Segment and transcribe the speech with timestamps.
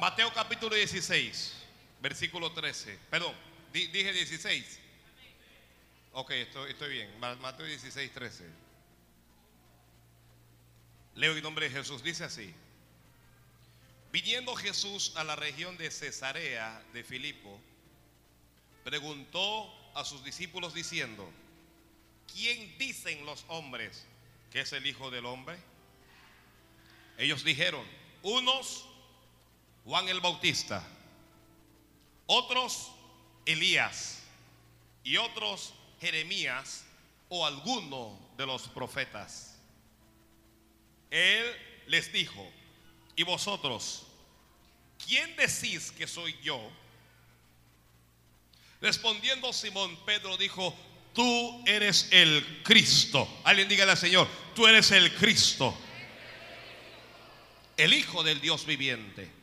[0.00, 1.52] Mateo capítulo 16,
[2.00, 2.98] versículo 13.
[3.10, 3.34] Perdón,
[3.70, 4.78] di- dije 16.
[6.12, 7.20] Ok, estoy, estoy bien.
[7.20, 8.44] Ma- Mateo 16, 13.
[11.16, 12.02] Leo en nombre de Jesús.
[12.02, 12.54] Dice así.
[14.10, 17.60] Viniendo Jesús a la región de Cesarea de Filipo,
[18.82, 21.30] preguntó a sus discípulos diciendo,
[22.32, 24.06] ¿quién dicen los hombres
[24.50, 25.58] que es el Hijo del Hombre?
[27.18, 27.84] Ellos dijeron,
[28.22, 28.86] unos
[29.90, 30.86] Juan el Bautista,
[32.26, 32.92] otros
[33.44, 34.22] Elías
[35.02, 36.84] y otros Jeremías
[37.28, 39.56] o alguno de los profetas.
[41.10, 41.44] Él
[41.88, 42.48] les dijo,
[43.16, 44.06] ¿y vosotros?
[45.04, 46.70] ¿Quién decís que soy yo?
[48.80, 50.72] Respondiendo Simón, Pedro dijo,
[51.12, 53.28] tú eres el Cristo.
[53.42, 55.76] Alguien dígale al Señor, tú eres el Cristo,
[57.76, 59.39] el Hijo del Dios viviente.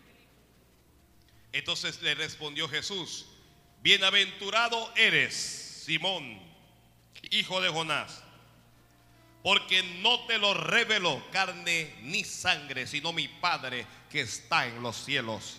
[1.58, 3.26] Entonces le respondió Jesús,
[3.82, 5.34] bienaventurado eres,
[5.86, 6.40] Simón,
[7.32, 8.22] hijo de Jonás,
[9.42, 15.04] porque no te lo reveló carne ni sangre, sino mi Padre que está en los
[15.04, 15.58] cielos.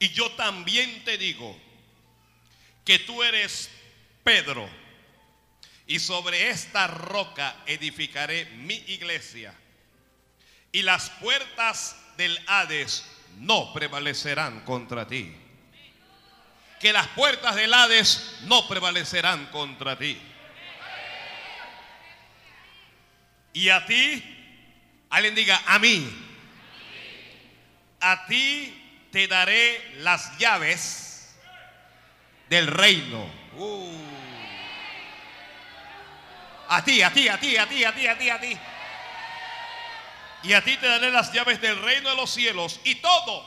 [0.00, 1.56] Y yo también te digo
[2.84, 3.70] que tú eres
[4.24, 4.68] Pedro,
[5.86, 9.54] y sobre esta roca edificaré mi iglesia,
[10.72, 13.04] y las puertas del Hades
[13.36, 15.34] no prevalecerán contra ti.
[16.80, 20.20] Que las puertas del Hades no prevalecerán contra ti.
[23.52, 24.22] Y a ti,
[25.10, 26.08] alguien diga, a mí,
[28.00, 31.34] a ti te daré las llaves
[32.48, 33.26] del reino.
[33.56, 33.98] Uh.
[36.68, 38.58] A ti, a ti, a ti, a ti, a ti, a ti, a ti.
[40.42, 42.80] Y a ti te daré las llaves del reino de los cielos.
[42.84, 43.44] Y todo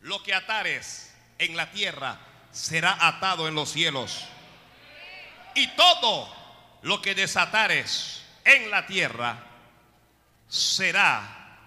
[0.00, 2.18] lo que atares en la tierra
[2.50, 4.24] será atado en los cielos.
[5.54, 6.32] Y todo
[6.82, 9.44] lo que desatares en la tierra
[10.48, 11.58] será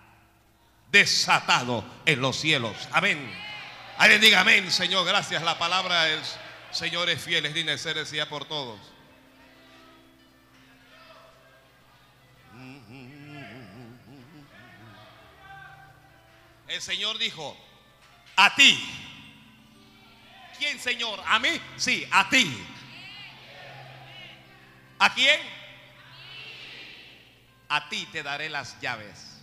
[0.92, 2.76] desatado en los cielos.
[2.92, 3.32] Amén.
[3.98, 5.06] Alguien diga amén, Señor.
[5.06, 5.42] Gracias.
[5.44, 6.38] La palabra es
[7.20, 8.80] fiel, es digna ser decida por todos.
[16.68, 17.58] El Señor dijo,
[18.36, 18.78] a ti.
[20.58, 21.22] ¿Quién, Señor?
[21.26, 21.50] ¿A mí?
[21.78, 22.52] Sí, a ti.
[25.00, 25.40] ¿A quién?
[27.70, 29.38] A ti te daré las llaves.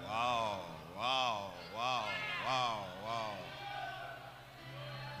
[0.00, 0.60] Wow,
[0.96, 2.04] wow, wow,
[2.44, 3.36] wow, wow.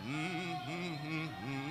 [0.02, 1.69] Mm, mm, mm,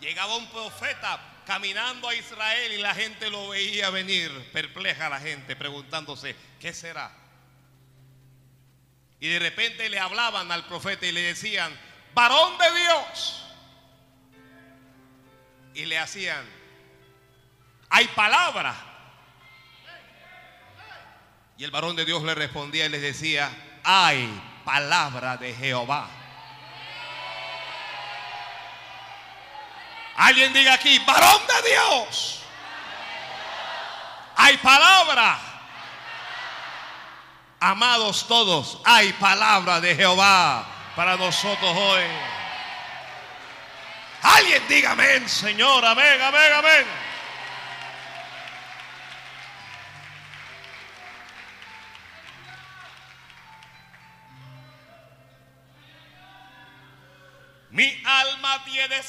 [0.00, 5.56] Llegaba un profeta caminando a Israel y la gente lo veía venir, perpleja la gente,
[5.56, 7.10] preguntándose, ¿qué será?
[9.20, 11.72] Y de repente le hablaban al profeta y le decían,
[12.14, 13.42] varón de Dios.
[15.74, 16.44] Y le hacían,
[17.88, 18.74] hay palabra.
[21.58, 23.50] Y el varón de Dios le respondía y les decía,
[23.82, 24.28] hay
[24.64, 26.08] palabra de Jehová.
[30.16, 32.40] Alguien diga aquí, varón de Dios.
[34.36, 35.38] Hay palabra.
[37.60, 42.04] Amados todos, hay palabra de Jehová para nosotros hoy.
[44.22, 46.86] Alguien diga amén, Señor, amén, amén, amén.
[57.70, 59.02] Mi alma tiene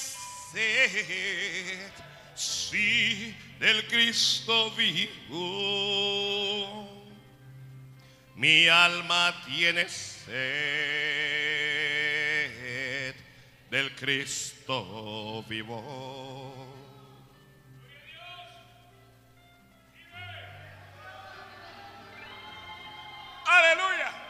[0.51, 1.91] sed,
[2.35, 5.37] sí, del Cristo vivo.
[8.35, 10.27] Mi alma tiene sed
[13.69, 16.67] del Cristo vivo.
[23.45, 24.26] Aleluya.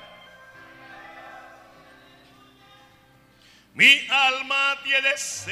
[3.78, 5.52] Mi alma tiene sed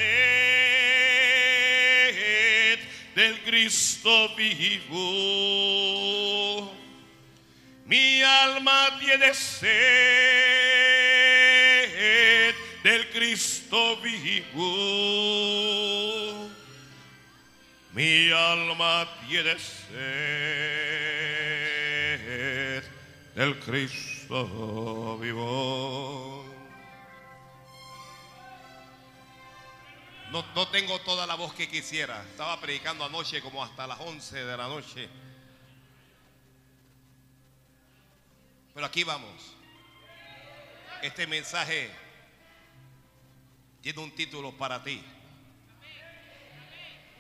[3.14, 5.54] del Cristo vivo.
[7.84, 9.76] Mi alma tiene sed
[12.82, 14.72] del Cristo vivo.
[17.92, 19.94] Mi alma tiene sed
[23.36, 26.35] del Cristo vivo.
[30.36, 32.22] No, tengo toda la voz que quisiera.
[32.24, 35.08] Estaba predicando anoche como hasta las 11 de la noche.
[38.74, 39.56] Pero aquí vamos.
[41.02, 41.90] Este mensaje
[43.80, 45.02] tiene un título para ti.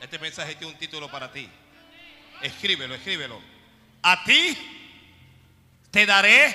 [0.01, 1.49] Este mensaje tiene un título para ti.
[2.41, 3.39] Escríbelo, escríbelo.
[4.01, 4.57] A ti
[5.89, 6.53] te daré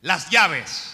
[0.00, 0.93] las llaves.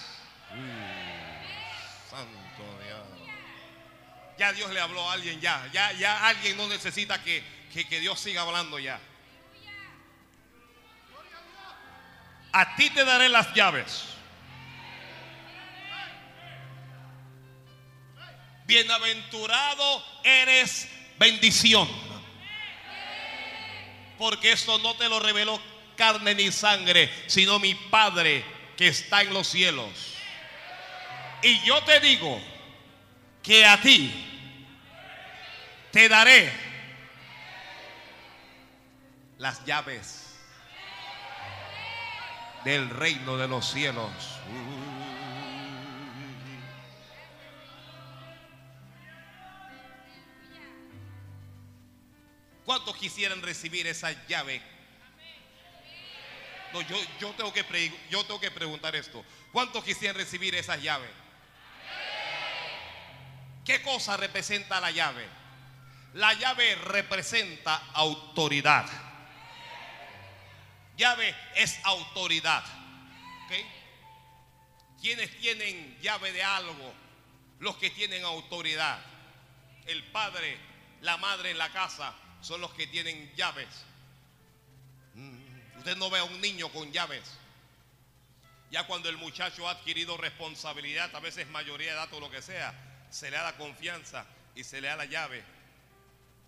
[4.41, 5.69] Ya Dios le habló a alguien ya.
[5.71, 8.99] Ya, ya alguien no necesita que, que, que Dios siga hablando ya.
[12.51, 14.05] A ti te daré las llaves.
[18.65, 20.89] Bienaventurado eres
[21.19, 21.87] bendición.
[24.17, 25.61] Porque esto no te lo reveló
[25.99, 28.43] carne ni sangre, sino mi Padre
[28.79, 29.91] que está en los cielos.
[31.43, 32.41] Y yo te digo
[33.43, 34.29] que a ti
[35.93, 36.53] te daré
[39.39, 40.37] las llaves
[42.65, 44.11] del reino de los cielos.
[52.65, 54.63] ¿Cuántos quisieran recibir esa llave?
[56.73, 59.25] No, yo, yo, tengo que yo tengo que preguntar esto.
[59.51, 61.09] ¿Cuántos quisieran recibir esa llave?
[63.65, 65.40] ¿Qué cosa representa la llave?
[66.15, 68.87] La llave representa autoridad.
[70.97, 72.65] Llave es autoridad.
[73.47, 73.65] ¿Okay?
[75.01, 76.93] ¿Quiénes tienen llave de algo?
[77.61, 78.99] Los que tienen autoridad.
[79.87, 80.59] El padre,
[81.01, 83.69] la madre en la casa son los que tienen llaves.
[85.79, 87.39] Usted no ve a un niño con llaves.
[88.71, 92.43] Ya cuando el muchacho ha adquirido responsabilidad, a veces mayoría de edad o lo que
[92.43, 92.75] sea,
[93.11, 95.43] se le da la confianza y se le da la llave.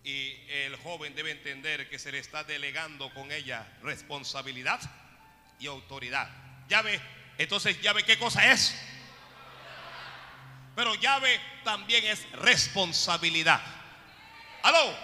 [0.05, 4.81] Y el joven debe entender que se le está delegando con ella responsabilidad
[5.61, 6.29] y autoridad.
[6.69, 7.01] Llave,
[7.39, 8.75] entonces llave, ¿qué cosa es?
[10.75, 13.61] Pero llave también es responsabilidad.
[14.63, 14.97] ¿Aló?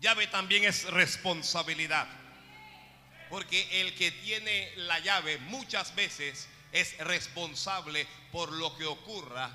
[0.00, 2.08] Llave también es responsabilidad.
[3.28, 9.50] Porque el que tiene la llave muchas veces es responsable por lo que ocurra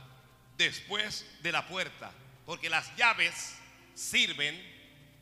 [0.57, 2.11] después de la puerta.
[2.45, 3.55] Porque las llaves
[3.95, 4.55] sirven,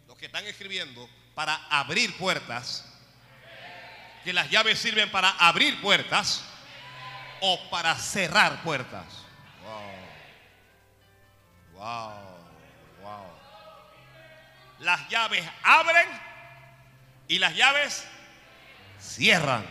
[0.08, 2.86] los que están escribiendo, para abrir puertas.
[4.24, 6.44] Que las llaves sirven para abrir puertas
[7.42, 9.06] o para cerrar puertas.
[11.74, 12.34] Wow.
[13.02, 13.26] Wow.
[14.80, 16.08] Las llaves abren
[17.28, 18.06] y las llaves
[19.00, 19.66] cierran.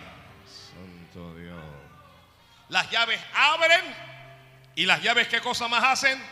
[0.46, 1.62] Santo Dios.
[2.68, 3.82] Las llaves abren
[4.74, 6.22] y las llaves qué cosa más hacen?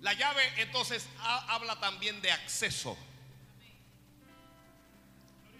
[0.00, 2.96] La llave entonces habla también de acceso.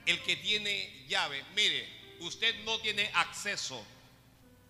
[0.07, 3.85] El que tiene llave, mire, usted no tiene acceso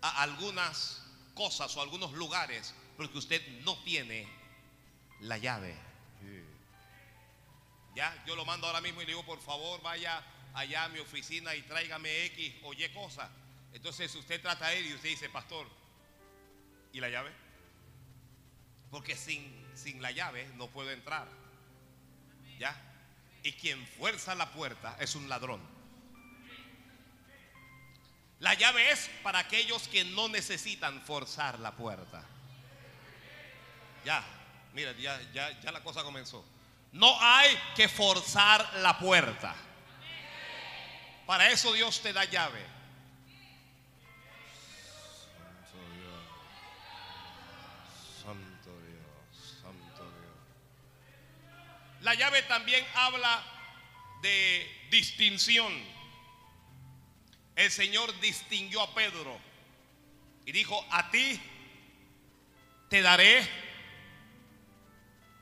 [0.02, 1.02] a algunas
[1.34, 4.28] cosas o algunos lugares porque usted no tiene
[5.20, 5.76] la llave.
[7.94, 10.22] Ya, yo lo mando ahora mismo y le digo, por favor, vaya
[10.54, 13.30] allá a mi oficina y tráigame X o Y cosa.
[13.72, 15.66] Entonces usted trata de ir y usted dice, pastor,
[16.92, 17.32] ¿y la llave?
[18.90, 21.28] Porque sin, sin la llave no puedo entrar.
[22.58, 22.76] ¿Ya?
[23.42, 25.60] Y quien fuerza la puerta es un ladrón.
[28.38, 32.24] La llave es para aquellos que no necesitan forzar la puerta.
[34.04, 34.24] Ya,
[34.72, 36.44] mira, ya, ya, ya la cosa comenzó.
[36.92, 39.54] No hay que forzar la puerta.
[41.26, 42.79] Para eso Dios te da llave.
[52.00, 53.42] La llave también habla
[54.22, 56.00] de distinción
[57.60, 59.38] el Señor distinguió a Pedro
[60.46, 61.38] y dijo, a ti
[62.88, 63.46] te daré,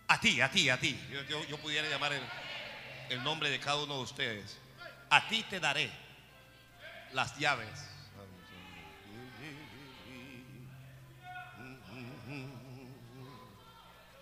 [0.08, 0.98] a ti, a ti, a ti.
[1.48, 2.22] Yo, pudiera llamar el,
[3.10, 4.58] el nombre de cada uno de ustedes.
[5.10, 5.92] A ti te daré
[7.12, 7.70] las llaves.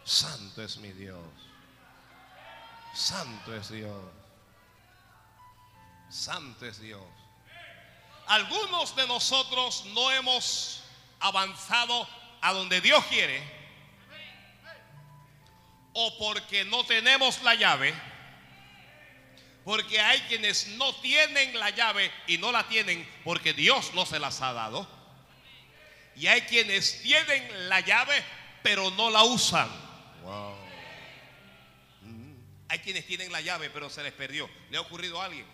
[0.04, 1.45] Santo es mi Dios.
[2.96, 4.02] Santo es Dios.
[6.10, 7.02] Santo es Dios
[8.26, 10.82] algunos de nosotros no hemos
[11.20, 12.08] avanzado
[12.40, 13.42] a donde Dios quiere,
[15.92, 17.94] o porque no tenemos la llave,
[19.64, 24.20] Porque hay quienes no tienen la llave y no la tienen porque Dios no se
[24.20, 24.86] las ha dado.
[26.14, 28.22] Y hay quienes tienen la llave
[28.62, 29.68] pero no la usan.
[30.24, 30.65] Mm.
[32.68, 34.48] Hay quienes tienen la llave pero se les perdió.
[34.70, 35.46] ¿Le ha ocurrido a alguien?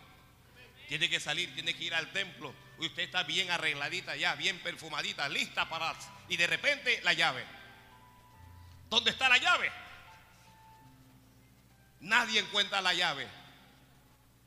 [0.88, 2.54] Tiene que salir, tiene que ir al templo.
[2.78, 5.94] Y usted está bien arregladita ya, bien perfumadita, lista para...
[6.28, 7.44] Y de repente la llave.
[8.90, 9.70] ¿Dónde está la llave?
[12.00, 13.26] Nadie encuentra la llave.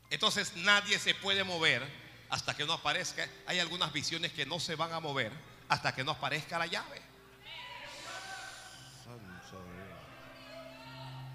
[0.10, 1.82] Entonces nadie se puede mover
[2.30, 3.28] hasta que no aparezca.
[3.48, 5.32] Hay algunas visiones que no se van a mover
[5.70, 7.02] hasta que no aparezca la llave.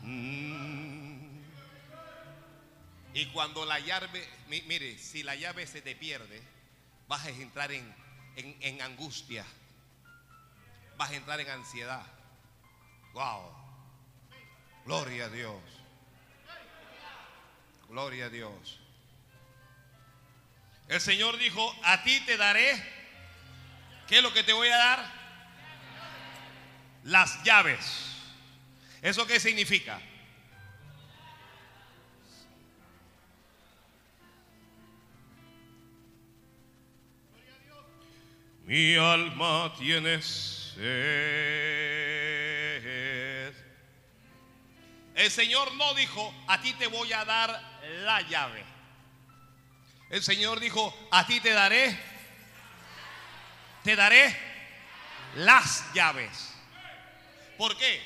[0.03, 0.60] Mm.
[3.13, 6.43] Y cuando la llave, mire, si la llave se te pierde,
[7.09, 7.95] vas a entrar en,
[8.37, 9.45] en angustia,
[10.97, 12.07] vas a entrar en ansiedad.
[13.13, 13.53] Wow.
[14.85, 15.61] Gloria a Dios.
[17.89, 18.79] Gloria a Dios.
[20.89, 22.75] El Señor dijo, a ti te daré,
[24.09, 25.13] ¿qué es lo que te voy a dar?
[27.05, 28.11] Las llaves.
[29.03, 30.01] ¿Eso qué significa?
[38.71, 40.81] Mi alma tiene sed.
[45.17, 47.61] El Señor no dijo, a ti te voy a dar
[48.05, 48.65] la llave.
[50.09, 51.99] El Señor dijo, a ti te daré,
[53.83, 54.37] te daré
[55.35, 56.55] las llaves.
[57.59, 58.01] ¿Por qué?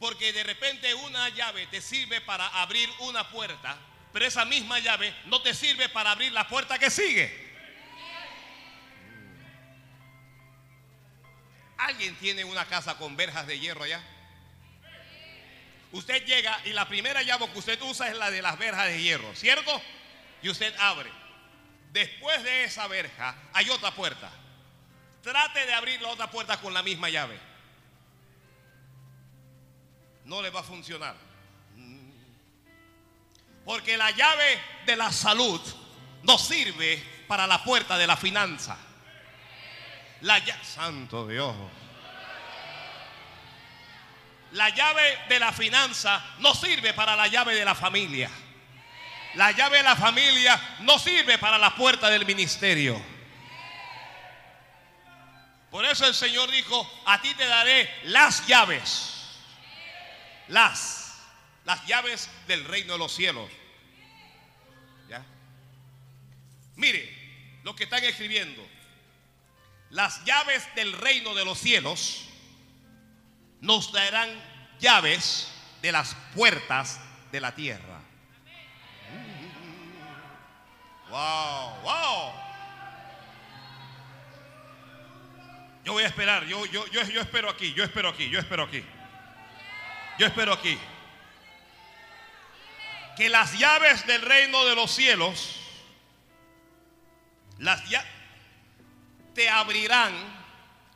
[0.00, 3.78] Porque de repente una llave te sirve para abrir una puerta,
[4.12, 7.45] pero esa misma llave no te sirve para abrir la puerta que sigue.
[11.78, 14.02] ¿Alguien tiene una casa con verjas de hierro allá?
[15.92, 19.02] Usted llega y la primera llave que usted usa es la de las verjas de
[19.02, 19.80] hierro, ¿cierto?
[20.42, 21.10] Y usted abre.
[21.92, 24.30] Después de esa verja hay otra puerta.
[25.22, 27.38] Trate de abrir la otra puerta con la misma llave.
[30.24, 31.16] No le va a funcionar.
[33.64, 35.60] Porque la llave de la salud
[36.22, 38.76] no sirve para la puerta de la finanza.
[40.22, 41.54] La Santo Dios.
[44.52, 48.30] La llave de la finanza no sirve para la llave de la familia.
[49.34, 53.00] La llave de la familia no sirve para la puerta del ministerio.
[55.70, 59.12] Por eso el Señor dijo, a ti te daré las llaves.
[60.48, 61.20] Las,
[61.64, 63.50] las llaves del reino de los cielos.
[65.08, 65.22] ¿Ya?
[66.76, 68.66] Mire lo que están escribiendo.
[69.90, 72.28] Las llaves del reino de los cielos
[73.60, 74.28] nos darán
[74.78, 75.48] llaves
[75.82, 77.00] de las puertas
[77.32, 78.00] de la tierra.
[81.08, 82.32] Wow, wow.
[85.84, 88.64] Yo voy a esperar, yo, yo, yo, yo espero aquí, yo espero aquí, yo espero
[88.64, 88.84] aquí.
[90.18, 90.76] Yo espero aquí.
[93.16, 95.60] Que las llaves del reino de los cielos,
[97.58, 98.04] las ya
[99.36, 100.14] te abrirán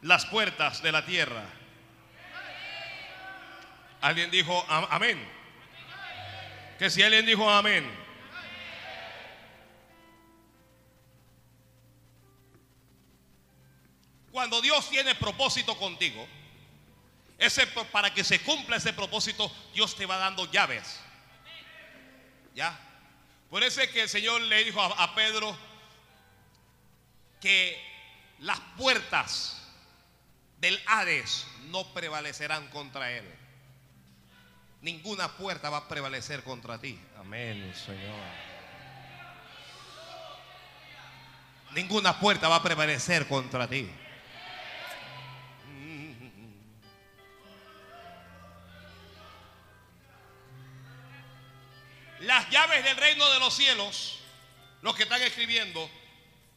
[0.00, 1.44] las puertas de la tierra.
[4.00, 5.22] Alguien dijo amén.
[6.78, 7.86] Que si alguien dijo amén.
[14.32, 16.26] Cuando Dios tiene propósito contigo,
[17.36, 20.98] ese, para que se cumpla ese propósito, Dios te va dando llaves.
[22.54, 22.78] ¿Ya?
[23.50, 25.54] Por eso es que el Señor le dijo a, a Pedro
[27.38, 27.89] que
[28.40, 29.62] las puertas
[30.58, 33.40] del Hades no prevalecerán contra él
[34.82, 36.98] ninguna puerta va a prevalecer contra ti.
[37.18, 38.50] Amén, Señor.
[41.72, 43.88] Ninguna puerta va a prevalecer contra ti.
[52.20, 54.18] Las llaves del reino de los cielos,
[54.82, 55.90] los que están escribiendo,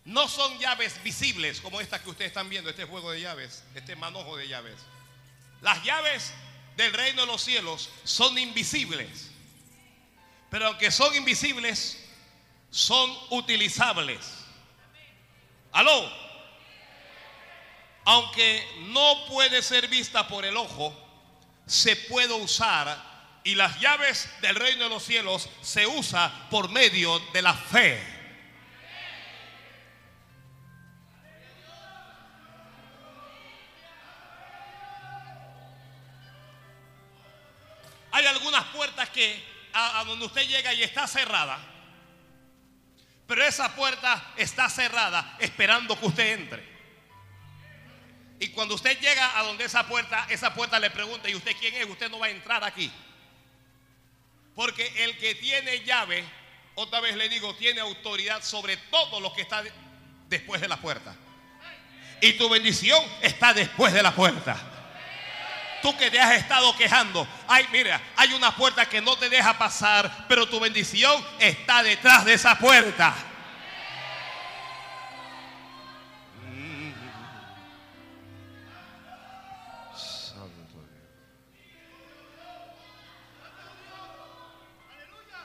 [0.06, 3.96] no son llaves visibles como estas que ustedes están viendo, este juego de llaves, este
[3.96, 4.76] manojo de llaves.
[5.62, 6.34] Las llaves
[6.76, 9.30] del reino de los cielos son invisibles.
[10.50, 12.04] Pero aunque son invisibles,
[12.70, 14.20] son utilizables.
[15.72, 16.12] Aló.
[18.06, 20.94] Aunque no puede ser vista por el ojo,
[21.66, 23.14] se puede usar
[23.46, 28.13] y las llaves del reino de los cielos se usa por medio de la fe.
[38.14, 39.44] Hay algunas puertas que
[39.74, 41.58] a, donde usted llega y está cerrada.
[43.26, 46.74] Pero esa puerta está cerrada esperando que usted entre.
[48.40, 51.74] Y cuando usted llega a donde esa puerta, esa puerta le pregunta, ¿y usted quién
[51.74, 51.90] es?
[51.90, 52.92] Usted no va a entrar aquí.
[54.54, 56.24] Porque el que tiene llave,
[56.76, 59.64] otra vez le digo, tiene autoridad sobre todo lo que está
[60.28, 61.16] después de la puerta.
[62.22, 64.73] Y tu bendición está después de la puerta.
[65.84, 69.58] Tú que te has estado quejando, ay, mira, hay una puerta que no te deja
[69.58, 73.14] pasar, pero tu bendición está detrás de esa puerta.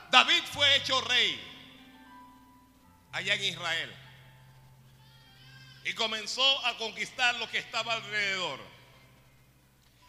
[0.09, 1.40] David fue hecho rey
[3.11, 3.95] allá en Israel
[5.85, 8.77] y comenzó a conquistar lo que estaba alrededor.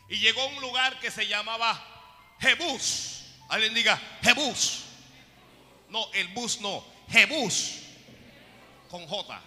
[0.10, 1.80] Y llegó a un lugar que se llamaba
[2.40, 3.24] Jebús.
[3.50, 4.86] Alguien diga Jebús.
[5.90, 7.82] No, el bus no, Jebús
[8.90, 9.42] con J.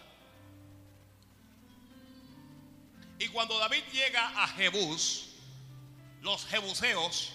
[3.19, 5.29] Y cuando David llega a Jebús,
[6.23, 7.33] los jebuseos,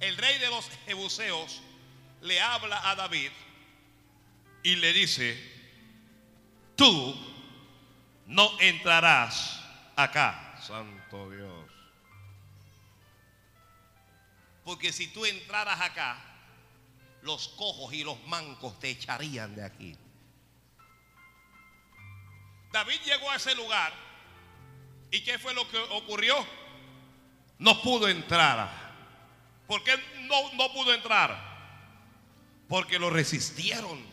[0.00, 1.60] el rey de los jebuseos,
[2.22, 3.30] le habla a David
[4.62, 5.36] y le dice,
[6.76, 7.16] tú
[8.26, 9.60] no entrarás
[9.96, 11.41] acá, santo Dios.
[14.64, 16.22] Porque si tú entraras acá,
[17.22, 19.96] los cojos y los mancos te echarían de aquí.
[22.72, 23.92] David llegó a ese lugar
[25.10, 26.34] y ¿qué fue lo que ocurrió?
[27.58, 28.92] No pudo entrar.
[29.66, 29.92] ¿Por qué
[30.22, 31.52] no, no pudo entrar?
[32.68, 34.12] Porque lo resistieron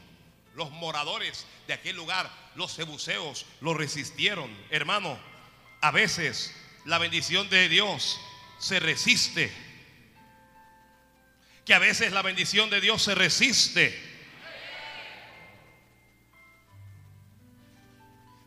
[0.55, 4.55] los moradores de aquel lugar, los jebuseos, lo resistieron.
[4.69, 5.17] Hermano,
[5.81, 6.53] a veces
[6.85, 8.19] la bendición de Dios
[8.59, 9.68] se resiste.
[11.69, 13.95] Que a veces la bendición de Dios se resiste.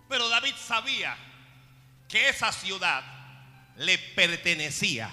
[0.09, 1.17] Pero David sabía
[2.09, 3.05] que esa ciudad
[3.77, 5.09] le pertenecía.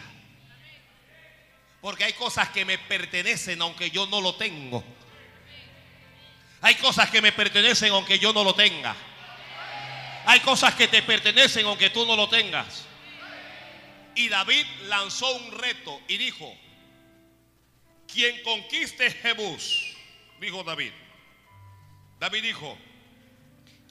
[1.82, 4.84] Porque hay cosas que me pertenecen aunque yo no lo tengo.
[6.62, 8.96] Hay cosas que me pertenecen aunque yo no lo tenga.
[10.26, 12.86] Hay cosas que te pertenecen aunque tú no lo tengas.
[14.16, 16.58] Y David lanzó un reto y dijo,
[18.14, 19.96] quien conquiste Jebús,
[20.40, 20.92] dijo David.
[22.20, 22.78] David dijo,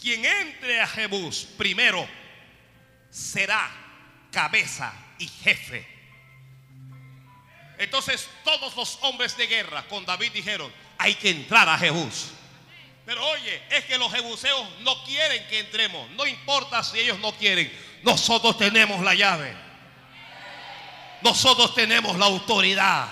[0.01, 2.07] quien entre a Jebús primero
[3.11, 3.71] será
[4.31, 5.99] cabeza y jefe
[7.79, 12.33] entonces todos los hombres de guerra con David dijeron, hay que entrar a Jebús.
[13.07, 16.11] Pero oye, es que los jebuseos no quieren que entremos.
[16.11, 17.73] No importa si ellos no quieren.
[18.03, 19.55] Nosotros tenemos la llave.
[21.23, 23.09] Nosotros tenemos la autoridad.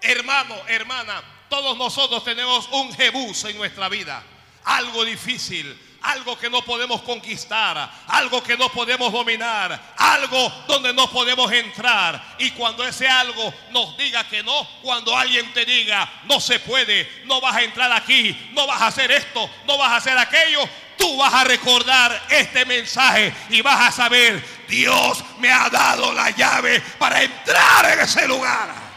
[0.00, 4.22] Hermano, hermana, todos nosotros tenemos un Jebús en nuestra vida.
[4.64, 11.10] Algo difícil, algo que no podemos conquistar, algo que no podemos dominar, algo donde no
[11.10, 12.36] podemos entrar.
[12.38, 17.22] Y cuando ese algo nos diga que no, cuando alguien te diga, no se puede,
[17.24, 20.68] no vas a entrar aquí, no vas a hacer esto, no vas a hacer aquello,
[20.96, 26.30] tú vas a recordar este mensaje y vas a saber, Dios me ha dado la
[26.30, 28.87] llave para entrar en ese lugar.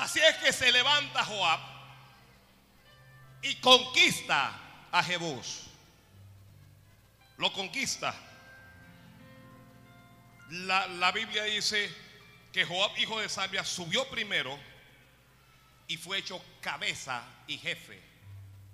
[0.00, 1.60] Así es que se levanta Joab
[3.42, 4.58] y conquista
[4.90, 5.64] a Jebús.
[7.36, 8.14] Lo conquista.
[10.48, 11.94] La, Biblia dice
[12.50, 14.58] que Joab, hijo de Sabia, subió primero
[15.86, 18.00] y fue hecho cabeza y jefe.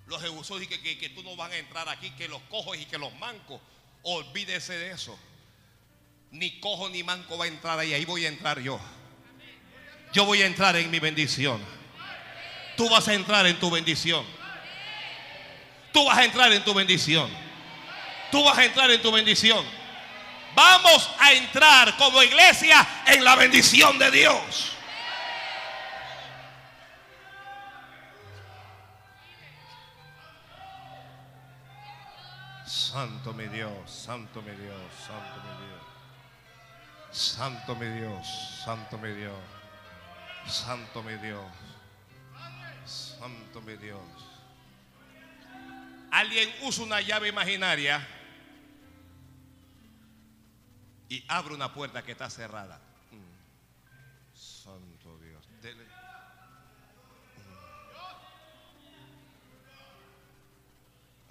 [0.07, 2.87] Los jebusos dicen que, que, tú no van a entrar aquí, que los cojos y
[2.87, 3.61] que los mancos.
[4.03, 5.19] Olvídese de eso.
[6.31, 8.81] Ni cojo ni manco va a entrar ahí, ahí voy a entrar yo
[10.17, 11.63] yo voy a entrar en mi bendición.
[12.75, 14.25] Tú vas a entrar en tu bendición.
[15.93, 17.31] Tú vas a entrar en tu bendición.
[18.33, 19.63] Tú vas a entrar en tu bendición.
[20.55, 24.73] Vamos a entrar como iglesia en la bendición de Dios.
[32.65, 35.83] Santo mi Dios, santo mi Dios, santo mi Dios.
[37.11, 38.27] Santo mi Dios,
[38.65, 39.56] santo mi Dios.
[40.49, 41.45] Santo mi Dios.
[42.85, 44.01] Santo mi Dios.
[46.11, 48.07] Alguien usa una llave imaginaria
[51.09, 52.81] y abre una puerta que está cerrada.
[54.35, 55.47] Santo Dios.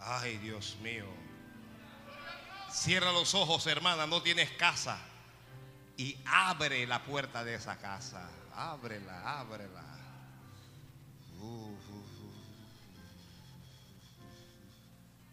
[0.08, 1.08] Ay, Dios mío.
[2.72, 5.00] Cierra los ojos, hermana, no tienes casa.
[5.98, 8.30] Y abre la puerta de esa casa.
[8.56, 9.84] Ábrela, ábrela.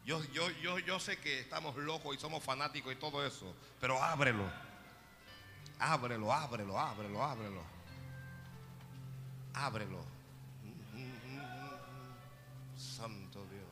[0.05, 4.03] Yo, yo, yo, yo sé que estamos locos y somos fanáticos y todo eso, pero
[4.03, 4.51] ábrelo.
[5.79, 7.63] Ábrelo, ábrelo, ábrelo, ábrelo.
[9.55, 10.05] Ábrelo.
[12.77, 13.63] Santo Dios.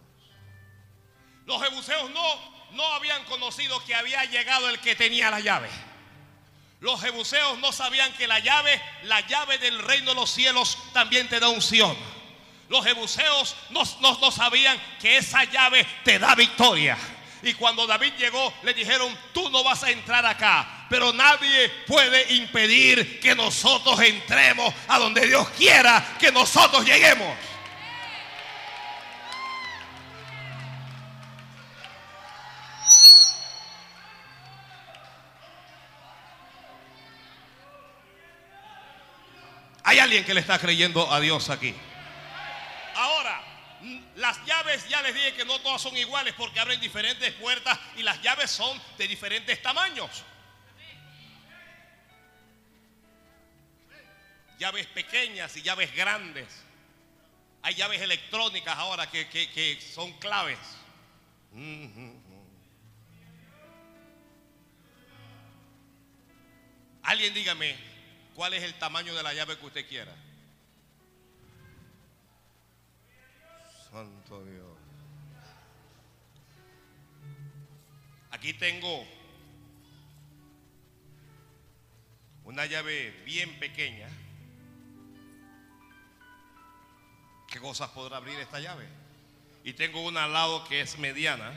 [1.46, 5.68] Los jebuseos no, no habían conocido que había llegado el que tenía la llave.
[6.80, 11.28] Los jebuseos no sabían que la llave, la llave del reino de los cielos también
[11.28, 11.94] te da unción.
[12.70, 16.96] Los jebuseos no, no, sabían que esa llave te da victoria.
[17.42, 22.32] Y cuando David llegó, le dijeron, tú no vas a entrar acá, pero nadie puede
[22.34, 27.36] impedir que nosotros entremos a donde Dios quiera que nosotros lleguemos.
[39.90, 41.74] Hay alguien que le está creyendo a Dios aquí.
[42.94, 43.42] Ahora,
[44.14, 48.04] las llaves ya les dije que no todas son iguales porque abren diferentes puertas y
[48.04, 50.22] las llaves son de diferentes tamaños.
[54.60, 56.46] Llaves pequeñas y llaves grandes.
[57.62, 60.58] Hay llaves electrónicas ahora que, son claves.
[67.02, 67.89] Alguien dígame,
[68.34, 70.14] ¿Cuál es el tamaño de la llave que usted quiera?
[73.90, 74.78] Santo Dios.
[78.30, 79.04] Aquí tengo
[82.44, 84.08] una llave bien pequeña.
[87.48, 88.88] ¿Qué cosas podrá abrir esta llave?
[89.64, 91.52] Y tengo una al lado que es mediana.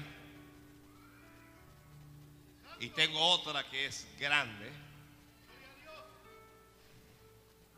[2.79, 4.82] Y tengo otra que es grande.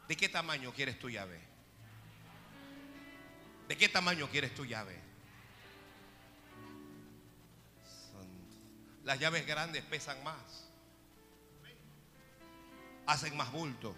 [0.08, 1.40] ¿De qué tamaño quieres tu llave?
[3.68, 5.00] ¿De qué tamaño quieres tu llave?
[9.04, 10.70] Las llaves grandes pesan más.
[13.08, 13.96] Hacen más bulto.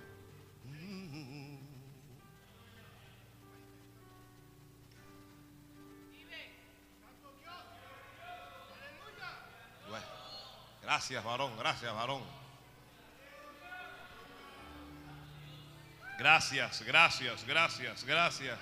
[10.81, 12.46] gracias, varón, gracias, varón.
[16.27, 18.59] Gracias, gracias, gracias, gracias.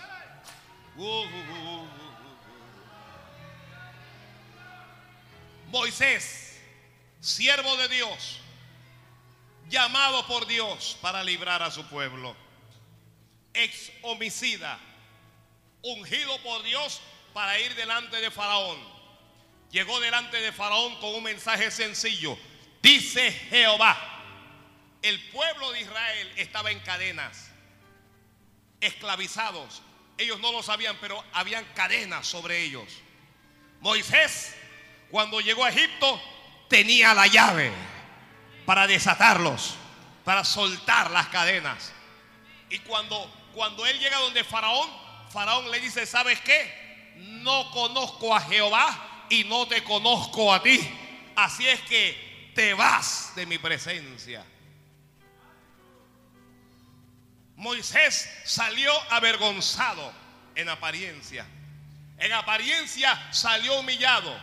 [0.95, 1.87] Uh, uh, uh,
[5.69, 6.61] Moisés,
[7.19, 8.39] siervo de Dios,
[9.67, 12.35] llamado por Dios para librar a su pueblo.
[13.51, 14.77] Ex homicida,
[15.81, 17.01] ungido por Dios
[17.33, 18.77] para ir delante de Faraón.
[19.71, 22.37] Llegó delante de Faraón con un mensaje sencillo.
[22.83, 24.11] Dice Jehová
[25.05, 27.51] el pueblo de Israel estaba en cadenas,
[28.85, 29.81] esclavizados.
[30.17, 32.85] Ellos no lo sabían, pero habían cadenas sobre ellos.
[33.81, 34.55] Moisés,
[35.11, 36.21] cuando llegó a Egipto,
[36.69, 37.71] tenía la llave
[38.65, 39.75] para desatarlos,
[40.23, 41.91] para soltar las cadenas.
[42.69, 44.89] Y cuando, cuando él llega donde Faraón,
[45.31, 47.13] Faraón le dice, ¿sabes qué?
[47.17, 50.79] No conozco a Jehová y no te conozco a ti.
[51.35, 54.45] Así es que te vas de mi presencia.
[57.55, 60.11] Moisés salió avergonzado
[60.55, 61.45] en apariencia.
[62.17, 64.37] En apariencia salió humillado,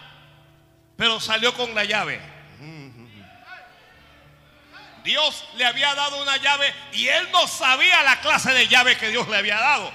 [0.96, 2.20] pero salió con la llave.
[5.04, 9.08] Dios le había dado una llave y él no sabía la clase de llave que
[9.08, 9.92] Dios le había dado.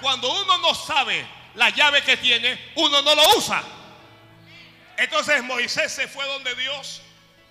[0.00, 3.62] Cuando uno no sabe la llave que tiene, uno no lo usa.
[4.96, 7.02] Entonces Moisés se fue donde Dios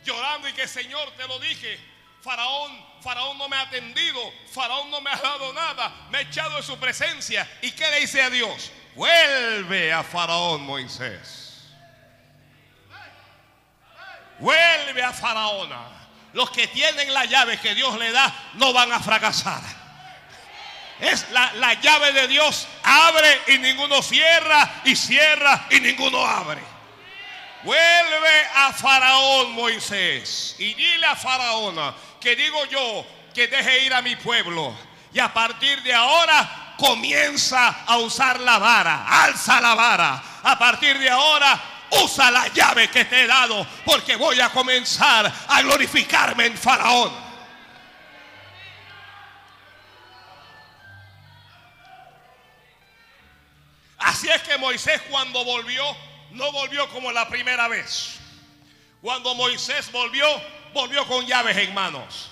[0.04, 1.80] llorando y que Señor te lo dije,
[2.26, 4.20] Faraón, Faraón no me ha atendido,
[4.52, 7.48] Faraón no me ha dado nada, me ha echado de su presencia.
[7.62, 8.72] ¿Y qué le dice a Dios?
[8.96, 11.68] Vuelve a Faraón, Moisés.
[14.40, 15.70] Vuelve a Faraón.
[16.34, 19.62] Los que tienen la llave que Dios le da no van a fracasar.
[21.00, 22.68] Es la, la llave de Dios.
[22.82, 26.75] Abre y ninguno cierra y cierra y ninguno abre.
[27.66, 34.04] Vuelve a Faraón, Moisés, y dile a Faraón que digo yo que deje ir a
[34.04, 34.72] mi pueblo.
[35.12, 40.24] Y a partir de ahora comienza a usar la vara, alza la vara.
[40.44, 41.60] A partir de ahora
[42.04, 47.26] usa la llave que te he dado, porque voy a comenzar a glorificarme en Faraón.
[53.98, 55.84] Así es que Moisés cuando volvió,
[56.32, 58.20] no volvió como la primera vez.
[59.02, 60.26] Cuando Moisés volvió,
[60.74, 62.32] volvió con llaves en manos.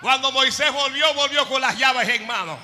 [0.00, 2.58] Cuando Moisés volvió, volvió con las llaves en manos.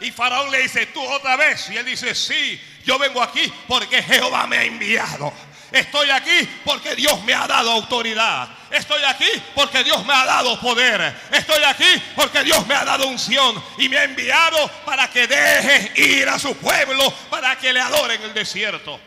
[0.00, 1.70] Y Faraón le dice, tú otra vez.
[1.70, 5.32] Y él dice, sí, yo vengo aquí porque Jehová me ha enviado.
[5.72, 8.48] Estoy aquí porque Dios me ha dado autoridad.
[8.70, 11.14] Estoy aquí porque Dios me ha dado poder.
[11.32, 15.92] Estoy aquí porque Dios me ha dado unción y me ha enviado para que deje
[16.00, 19.00] ir a su pueblo, para que le adoren en el desierto.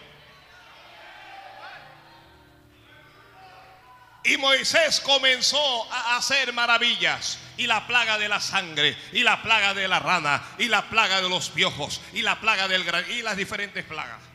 [4.24, 7.40] Y Moisés comenzó a hacer maravillas.
[7.58, 11.22] Y la plaga de la sangre, y la plaga de la rana, y la plaga
[11.22, 14.29] de los piojos, y la plaga del gran, y las diferentes plagas.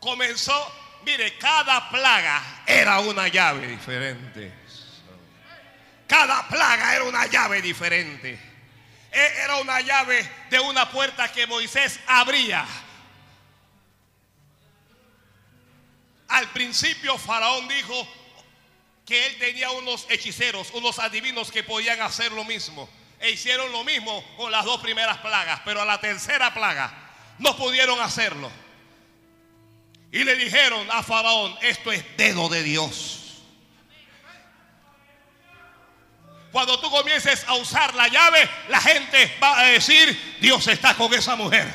[0.00, 0.72] Comenzó,
[1.04, 4.52] mire, cada plaga era una llave diferente.
[6.08, 8.38] Cada plaga era una llave diferente.
[9.12, 12.66] E, era una llave de una puerta que Moisés abría
[16.30, 18.08] Al principio Faraón dijo
[19.04, 22.88] que él tenía unos hechiceros, unos adivinos que podían hacer lo mismo.
[23.18, 26.92] E hicieron lo mismo con las dos primeras plagas, pero a la tercera plaga
[27.38, 28.50] no pudieron hacerlo.
[30.12, 33.20] Y le dijeron a Faraón, esto es dedo de Dios.
[36.50, 41.14] Cuando tú comiences a usar la llave, la gente va a decir, Dios está con
[41.14, 41.68] esa mujer,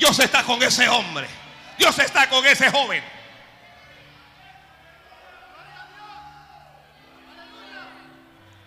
[0.00, 1.28] Dios está con ese hombre,
[1.78, 3.04] Dios está con ese joven.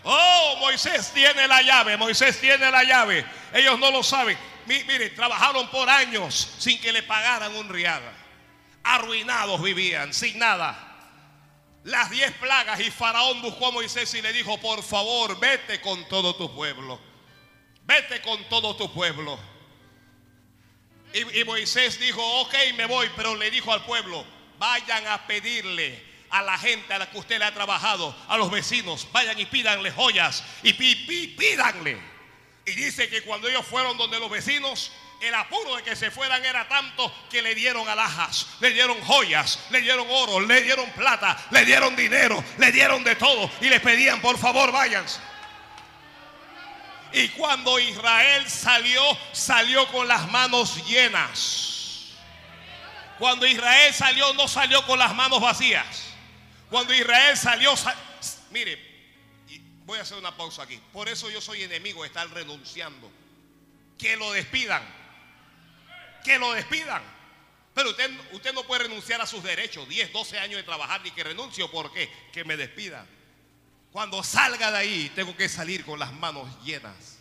[0.06, 3.26] Oh, Moisés tiene la llave, Moisés tiene la llave.
[3.54, 4.38] Ellos no lo saben.
[4.66, 8.02] Mire, trabajaron por años sin que le pagaran un real.
[8.84, 10.90] Arruinados vivían, sin nada.
[11.84, 16.08] Las diez plagas y Faraón buscó a Moisés y le dijo, por favor, vete con
[16.08, 17.00] todo tu pueblo.
[17.84, 19.38] Vete con todo tu pueblo.
[21.14, 24.26] Y, Moisés dijo, ok, me voy, pero le dijo al pueblo,
[24.58, 28.50] vayan a pedirle a la gente a la que usted le ha trabajado, a los
[28.50, 32.00] vecinos, vayan y pídanle joyas y pídanle.
[32.66, 34.92] Y dice que cuando ellos fueron donde los vecinos,
[35.24, 39.60] el apuro de que se fueran era tanto que le dieron alhajas, le dieron joyas,
[39.70, 43.80] le dieron oro, le dieron plata, le dieron dinero, le dieron de todo y le
[43.80, 45.20] pedían por favor váyanse.
[47.14, 52.10] Y cuando Israel salió, salió con las manos llenas.
[53.20, 56.08] Cuando Israel salió, no salió con las manos vacías.
[56.70, 57.74] Cuando Israel salió,
[58.50, 58.94] mire,
[59.86, 60.82] voy a hacer una pausa aquí.
[60.92, 63.12] Por eso yo soy enemigo de estar renunciando.
[63.98, 64.84] Que lo despidan.
[66.24, 67.02] Que lo despidan.
[67.74, 69.88] Pero usted, usted no puede renunciar a sus derechos.
[69.88, 71.70] 10, 12 años de trabajar y que renuncio.
[71.72, 72.10] ¿Por qué?
[72.32, 73.08] Que me despidan.
[73.92, 77.20] Cuando salga de ahí, tengo que salir con las manos llenas.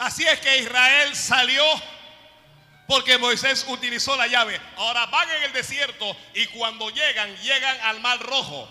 [0.00, 1.62] Así es que Israel salió
[2.86, 4.58] porque Moisés utilizó la llave.
[4.78, 8.66] Ahora van en el desierto y cuando llegan, llegan al mar rojo.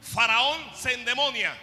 [0.00, 1.54] Faraón se endemonia.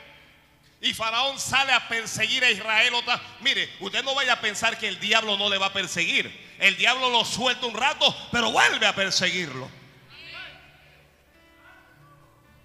[0.81, 2.93] Y Faraón sale a perseguir a Israel.
[3.39, 6.55] Mire, usted no vaya a pensar que el diablo no le va a perseguir.
[6.59, 9.67] El diablo lo suelta un rato, pero vuelve a perseguirlo.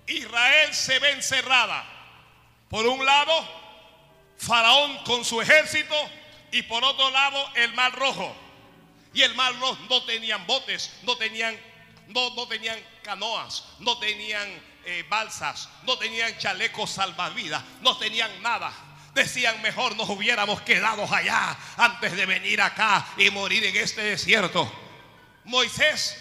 [0.06, 1.82] Israel se ve encerrada.
[2.68, 3.32] Por un lado,
[4.36, 5.96] Faraón con su ejército
[6.52, 8.36] y por otro lado el mar rojo.
[9.14, 11.58] Y el mar rojo no tenían botes, no tenían,
[12.08, 14.48] no, no tenían canoas, no tenían
[14.84, 18.72] eh, balsas, no tenían chalecos salvavidas, no tenían nada.
[19.14, 24.70] Decían mejor nos hubiéramos quedado allá antes de venir acá y morir en este desierto.
[25.44, 26.16] Moisés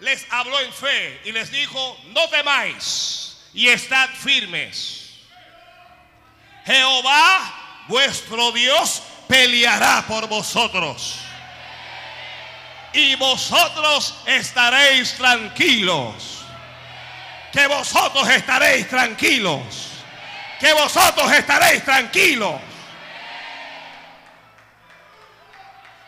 [0.00, 5.10] les habló en fe y les dijo, no temáis y estad firmes.
[6.66, 11.18] Jehová, vuestro Dios, peleará por vosotros.
[12.92, 16.44] Y vosotros estaréis tranquilos.
[17.52, 19.60] Que vosotros estaréis tranquilos.
[20.58, 22.60] Que vosotros estaréis tranquilos.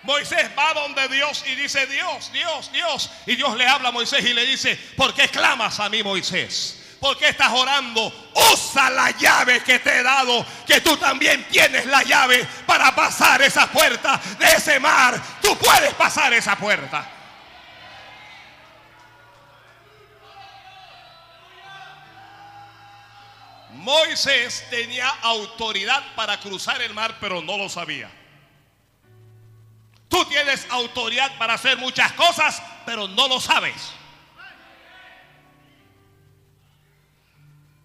[0.02, 3.10] Moisés va donde Dios y dice, Dios, Dios, Dios.
[3.26, 6.77] Y Dios le habla a Moisés y le dice, ¿por qué clamas a mí, Moisés?
[7.00, 8.12] ¿Por qué estás orando?
[8.52, 13.40] Usa la llave que te he dado, que tú también tienes la llave para pasar
[13.42, 15.20] esa puerta de ese mar.
[15.40, 17.08] Tú puedes pasar esa puerta.
[23.70, 28.10] Moisés tenía autoridad para cruzar el mar, pero no lo sabía.
[30.08, 33.97] Tú tienes autoridad para hacer muchas cosas, pero no lo sabes.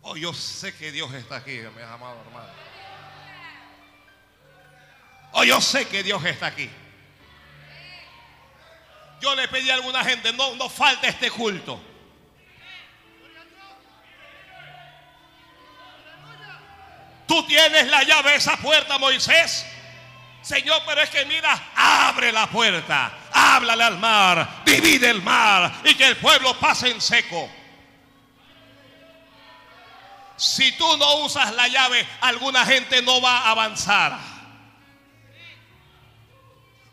[0.04, 2.50] Oh, yo sé que Dios está aquí, mi amado hermano.
[5.32, 6.70] Oh, yo sé que Dios está aquí.
[9.22, 11.82] Yo le pedí a alguna gente, no, no falta este culto.
[17.26, 19.66] Tú tienes la llave de esa puerta, Moisés.
[20.42, 25.96] Señor, pero es que mira, abre la puerta, háblale al mar, divide el mar y
[25.96, 27.50] que el pueblo pase en seco.
[30.44, 34.20] Si tú no usas la llave, alguna gente no va a avanzar.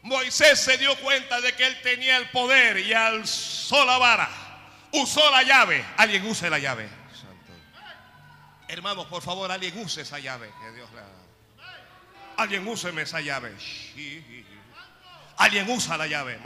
[0.02, 4.30] Moisés se dio cuenta de que él tenía el poder y alzó la vara.
[4.92, 5.84] Usó la llave.
[5.96, 6.88] Alguien use la llave.
[8.68, 10.48] Hermanos, por favor, alguien use esa llave.
[10.60, 11.02] Que Dios la...
[12.36, 13.52] Alguien úseme esa llave.
[15.38, 16.38] Alguien usa la llave.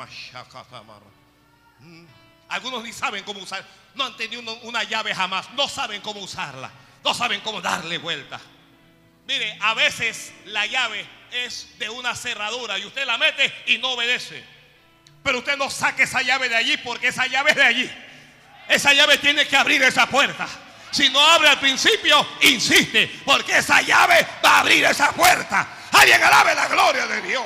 [1.81, 2.07] Mm.
[2.49, 3.63] Algunos ni saben cómo usar.
[3.95, 5.51] No han tenido una llave jamás.
[5.51, 6.71] No saben cómo usarla.
[7.05, 8.41] No saben cómo darle vuelta.
[9.27, 13.91] Mire, a veces la llave es de una cerradura y usted la mete y no
[13.91, 14.43] obedece.
[15.23, 17.91] Pero usted no saque esa llave de allí porque esa llave es de allí.
[18.69, 20.49] Esa llave tiene que abrir esa puerta.
[20.91, 25.67] Si no abre al principio, insiste, porque esa llave va a abrir esa puerta.
[25.93, 27.45] Alguien alabe la gloria de Dios.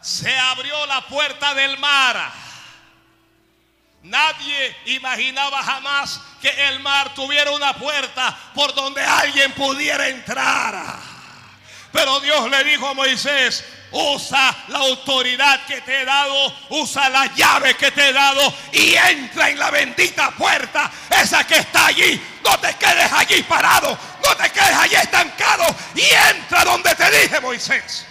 [0.00, 2.32] Se abrió la puerta del mar.
[4.02, 11.17] Nadie imaginaba jamás que el mar tuviera una puerta por donde alguien pudiera entrar.
[11.92, 17.26] Pero Dios le dijo a Moisés, usa la autoridad que te he dado, usa la
[17.34, 22.20] llave que te he dado y entra en la bendita puerta, esa que está allí.
[22.44, 27.40] No te quedes allí parado, no te quedes allí estancado y entra donde te dije,
[27.40, 28.06] Moisés.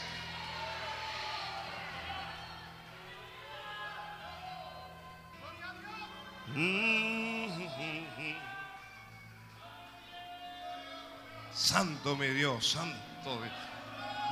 [11.58, 13.52] Santo mi Dios, santo Dios.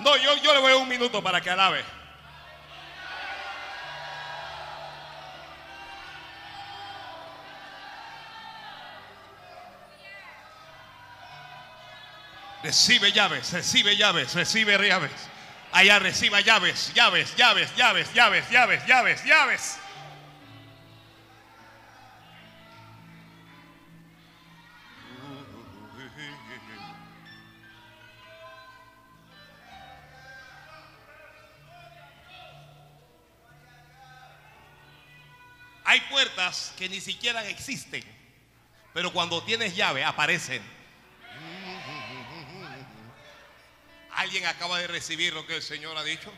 [0.02, 1.84] No, yo, yo le voy a un minuto para que alabe.
[12.62, 15.12] Recibe llaves, recibe llaves, recibe llaves.
[15.72, 19.85] Allá reciba llaves, llaves, llaves, llaves, llaves, llaves, llaves, llaves.
[36.78, 38.04] Que ni siquiera existen,
[38.94, 40.64] pero cuando tienes llave aparecen.
[44.12, 46.32] ¿Alguien acaba de recibir lo que el Señor ha dicho?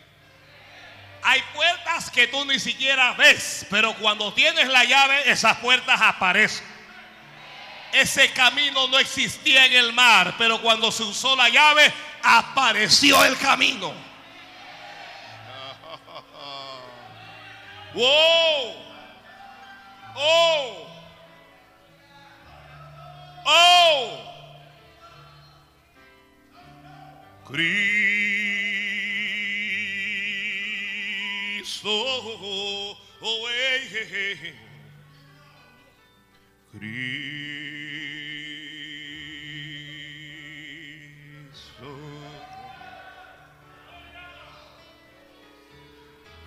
[1.24, 6.66] Hay puertas que tú ni siquiera ves, pero cuando tienes la llave, esas puertas aparecen.
[7.92, 11.94] Ese camino no existía en el mar, pero cuando se usó la llave,
[12.24, 13.94] apareció el camino.
[17.94, 18.87] ¡Wow!
[20.20, 20.88] Oh.
[23.46, 24.20] Oh.
[27.46, 27.78] Cristo.
[33.22, 34.54] Oh, hey, hey, hey.
[36.72, 36.98] Cristo.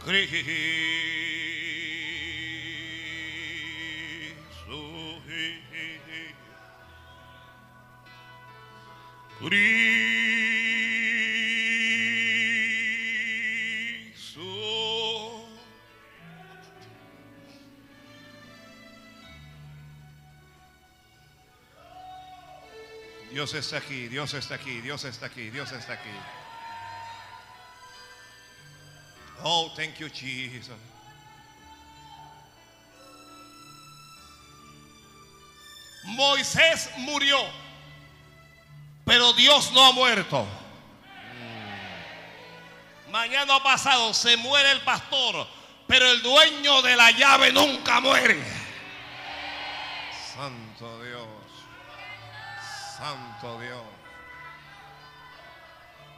[0.00, 1.30] Cristo.
[23.41, 26.11] Dios está aquí, Dios está aquí, Dios está aquí, Dios está aquí.
[29.43, 30.77] Oh, thank you, Jesus.
[36.05, 37.38] Moisés murió,
[39.05, 40.46] pero Dios no ha muerto.
[43.11, 45.46] Mañana pasado se muere el pastor,
[45.87, 48.40] pero el dueño de la llave nunca muere.
[50.33, 51.27] Santo Dios.
[52.96, 53.83] Santo Dios.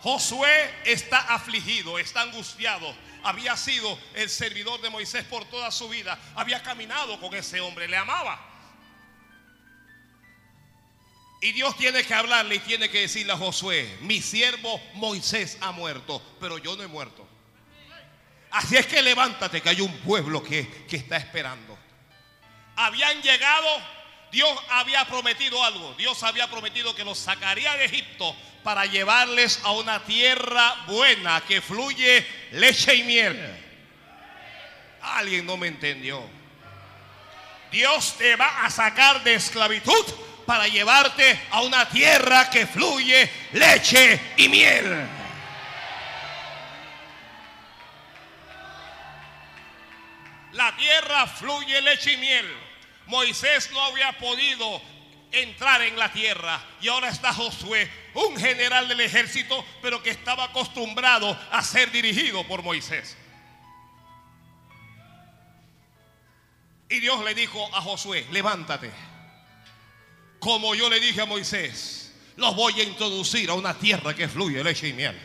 [0.02, 2.94] Josué está afligido, está angustiado.
[3.22, 6.18] Había sido el servidor de Moisés por toda su vida.
[6.34, 8.51] Había caminado con ese hombre, le amaba.
[11.42, 15.72] Y Dios tiene que hablarle y tiene que decirle a Josué, mi siervo Moisés ha
[15.72, 17.28] muerto, pero yo no he muerto.
[18.52, 21.76] Así es que levántate, que hay un pueblo que, que está esperando.
[22.76, 23.68] Habían llegado,
[24.30, 25.94] Dios había prometido algo.
[25.94, 31.60] Dios había prometido que los sacaría de Egipto para llevarles a una tierra buena que
[31.60, 33.64] fluye leche y miel.
[35.00, 36.22] Alguien no me entendió.
[37.72, 40.04] Dios te va a sacar de esclavitud
[40.46, 45.08] para llevarte a una tierra que fluye leche y miel.
[50.52, 52.56] La tierra fluye leche y miel.
[53.06, 54.80] Moisés no había podido
[55.32, 56.62] entrar en la tierra.
[56.80, 62.46] Y ahora está Josué, un general del ejército, pero que estaba acostumbrado a ser dirigido
[62.46, 63.16] por Moisés.
[66.88, 69.11] Y Dios le dijo a Josué, levántate.
[70.42, 74.64] Como yo le dije a Moisés, los voy a introducir a una tierra que fluye
[74.64, 75.16] leche y miel.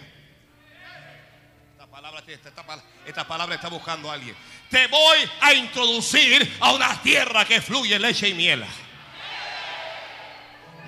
[3.04, 4.36] Esta palabra, está buscando a alguien.
[4.70, 8.64] Te voy a introducir a una tierra que fluye leche y miel.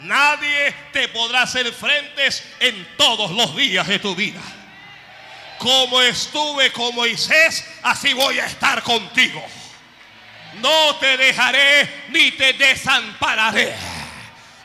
[0.03, 4.41] Nadie te podrá hacer frentes en todos los días de tu vida.
[5.57, 9.43] Como estuve con Moisés, así voy a estar contigo.
[10.61, 13.98] No te dejaré ni te desampararé.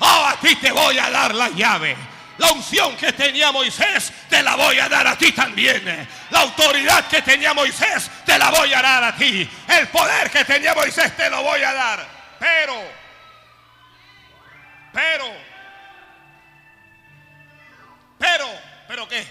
[0.01, 1.97] A ti te voy a dar la llave.
[2.39, 6.09] La unción que tenía Moisés, te la voy a dar a ti también.
[6.31, 9.49] La autoridad que tenía Moisés, te la voy a dar a ti.
[9.69, 12.07] El poder que tenía Moisés, te lo voy a dar.
[12.41, 13.05] Pero
[14.95, 15.25] pero,
[18.17, 18.47] pero,
[18.87, 19.27] pero qué?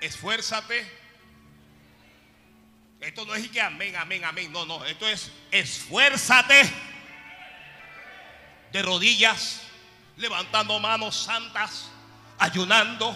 [0.00, 0.98] Esfuérzate.
[3.02, 4.50] Esto no es que amén, amén, amén.
[4.50, 4.82] No, no.
[4.86, 6.62] Esto es esfuérzate
[8.72, 9.62] de rodillas,
[10.16, 11.90] levantando manos santas,
[12.38, 13.14] ayunando,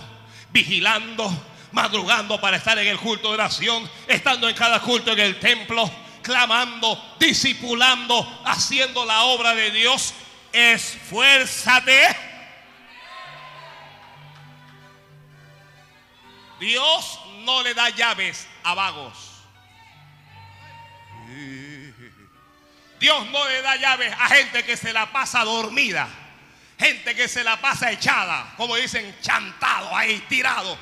[0.51, 1.31] vigilando,
[1.73, 5.91] madrugando para estar en el culto de oración, estando en cada culto en el templo,
[6.23, 10.15] clamando, discipulando, haciendo la obra de Dios
[10.55, 12.17] esfuérzate.
[16.61, 19.43] Dios no le da llaves a vagos.
[23.05, 26.09] Dios no le da llaves a gente que se la pasa dormida.
[26.79, 30.79] Gente que se la pasa echada, como dicen, chantado, ahí tirado.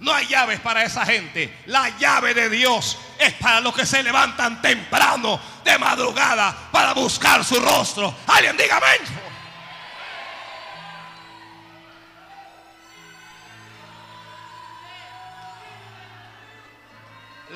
[0.00, 1.54] No hay llaves para esa gente.
[1.66, 7.44] La llave de Dios es para los que se levantan temprano de madrugada para buscar
[7.44, 8.16] su rostro.
[8.26, 8.80] Alguien diga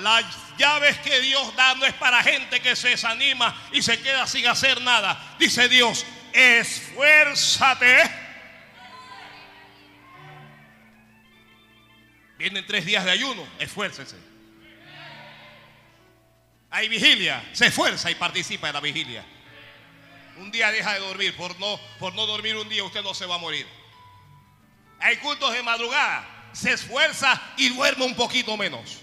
[0.01, 0.25] Las
[0.57, 4.47] llaves que Dios da no es para gente que se desanima y se queda sin
[4.47, 5.37] hacer nada.
[5.39, 8.11] Dice Dios, esfuérzate.
[12.39, 14.17] Vienen tres días de ayuno, esfuércese.
[16.71, 19.25] Hay vigilia, se esfuerza y participa en la vigilia.
[20.37, 23.27] Un día deja de dormir, por no, por no dormir un día usted no se
[23.27, 23.67] va a morir.
[25.01, 29.01] Hay cultos de madrugada, se esfuerza y duerme un poquito menos.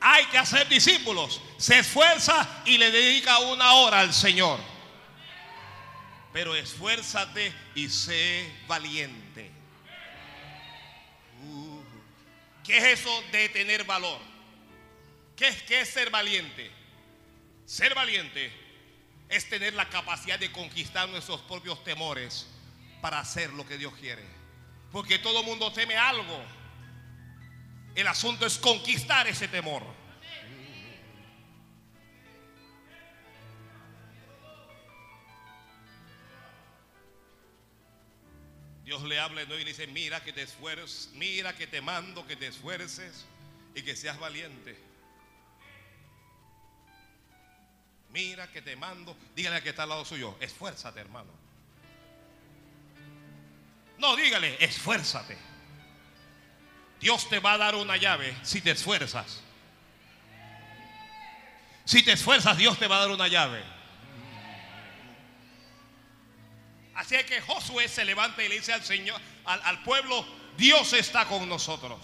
[0.00, 1.40] Hay que hacer discípulos.
[1.56, 4.60] Se esfuerza y le dedica una hora al Señor.
[6.32, 9.50] Pero esfuérzate y sé valiente.
[11.42, 11.80] Uh,
[12.64, 14.20] ¿Qué es eso de tener valor?
[15.36, 16.70] ¿Qué ¿Qué es ser valiente?
[17.64, 18.52] Ser valiente
[19.28, 22.46] es tener la capacidad de conquistar nuestros propios temores
[23.00, 24.24] para hacer lo que Dios quiere.
[24.90, 26.42] Porque todo mundo teme algo.
[27.98, 29.82] El asunto es conquistar ese temor.
[38.84, 42.36] Dios le habla y le dice, mira que te esfuerces, mira que te mando que
[42.36, 43.26] te esfuerces
[43.74, 44.78] y que seas valiente.
[48.10, 51.32] Mira que te mando, dígale a que está al lado suyo, esfuérzate hermano.
[53.98, 55.57] No, dígale, esfuérzate.
[57.00, 59.42] Dios te va a dar una llave si te esfuerzas.
[61.84, 63.62] Si te esfuerzas, Dios te va a dar una llave.
[66.94, 70.26] Así es que Josué se levanta y le dice al Señor, al, al pueblo,
[70.56, 71.98] Dios está con nosotros.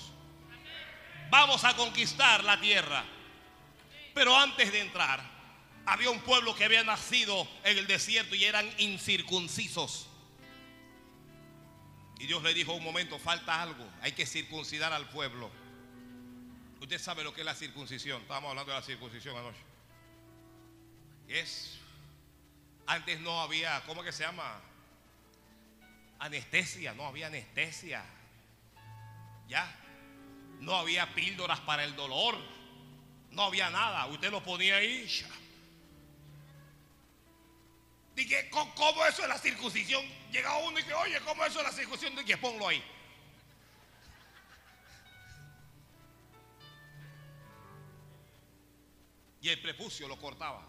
[1.29, 3.05] Vamos a conquistar la tierra.
[4.15, 5.21] Pero antes de entrar,
[5.85, 10.07] había un pueblo que había nacido en el desierto y eran incircuncisos.
[12.19, 15.51] Y Dios le dijo un momento, falta algo, hay que circuncidar al pueblo.
[16.81, 18.23] Usted sabe lo que es la circuncisión.
[18.23, 19.59] Estábamos hablando de la circuncisión anoche.
[21.29, 21.79] Es,
[22.87, 24.61] antes no había, ¿cómo que se llama?
[26.19, 28.05] Anestesia, no había anestesia.
[29.49, 29.75] Ya,
[30.61, 32.37] no había píldoras para el dolor.
[33.31, 34.07] No había nada.
[34.07, 35.09] Usted lo ponía ahí.
[38.15, 40.05] Dije, ¿cómo eso es la circuncisión?
[40.31, 42.15] Llega uno y dice, oye, ¿cómo eso es la circuncisión?
[42.15, 42.83] Dije, ponlo ahí.
[49.41, 50.65] Y el prepucio lo cortaba.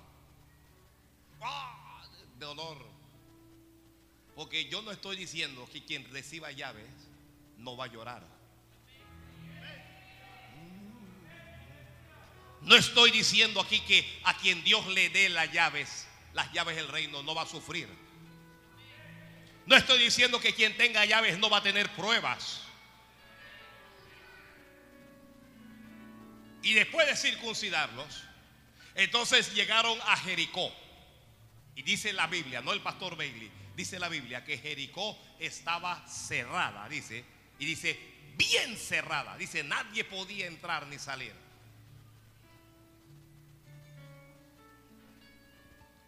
[1.41, 2.03] ¡Ah!
[2.37, 2.77] De dolor.
[4.35, 6.89] Porque yo no estoy diciendo que quien reciba llaves
[7.57, 8.27] no va a llorar.
[12.61, 16.89] No estoy diciendo aquí que a quien Dios le dé las llaves las llaves del
[16.89, 17.87] reino, no va a sufrir.
[19.65, 22.61] No estoy diciendo que quien tenga llaves no va a tener pruebas.
[26.61, 28.23] Y después de circuncidarlos,
[28.95, 30.71] entonces llegaron a Jericó.
[31.73, 36.87] Y dice la Biblia, no el pastor Bailey, dice la Biblia que Jericó estaba cerrada,
[36.89, 37.23] dice,
[37.59, 37.97] y dice,
[38.35, 41.44] bien cerrada, dice, nadie podía entrar ni salir.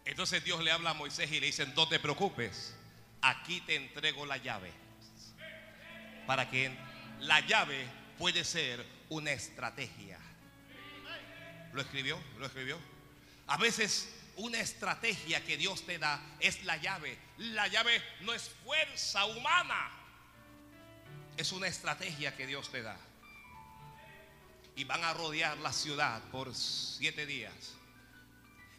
[0.08, 2.74] Entonces Dios le habla a Moisés y le dice, no te preocupes,
[3.20, 4.72] aquí te entrego la llave.
[6.26, 6.74] Para que
[7.20, 7.86] la llave
[8.16, 10.18] puede ser una estrategia.
[11.74, 12.18] ¿Lo escribió?
[12.38, 12.78] ¿Lo escribió?
[13.48, 17.18] A veces una estrategia que Dios te da es la llave.
[17.36, 19.90] La llave no es fuerza humana.
[21.36, 22.96] Es una estrategia que Dios te da.
[24.74, 27.77] Y van a rodear la ciudad por siete días.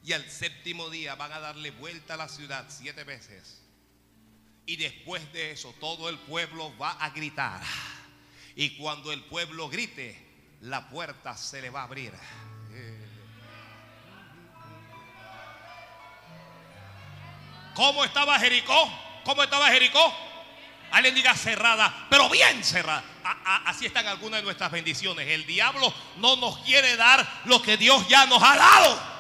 [0.04, 3.62] Y al séptimo día van a darle vuelta a la ciudad siete veces.
[4.66, 7.62] Y después de eso todo el pueblo va a gritar.
[8.56, 10.28] Y cuando el pueblo grite,
[10.62, 12.14] la puerta se le va a abrir.
[17.74, 18.92] ¿Cómo estaba Jericó?
[19.24, 20.14] ¿Cómo estaba Jericó?
[20.92, 23.04] Alguien diga cerrada, pero bien cerrada.
[23.66, 25.28] así están algunas de nuestras bendiciones.
[25.30, 29.19] El diablo no nos quiere dar lo que Dios ya nos ha dado.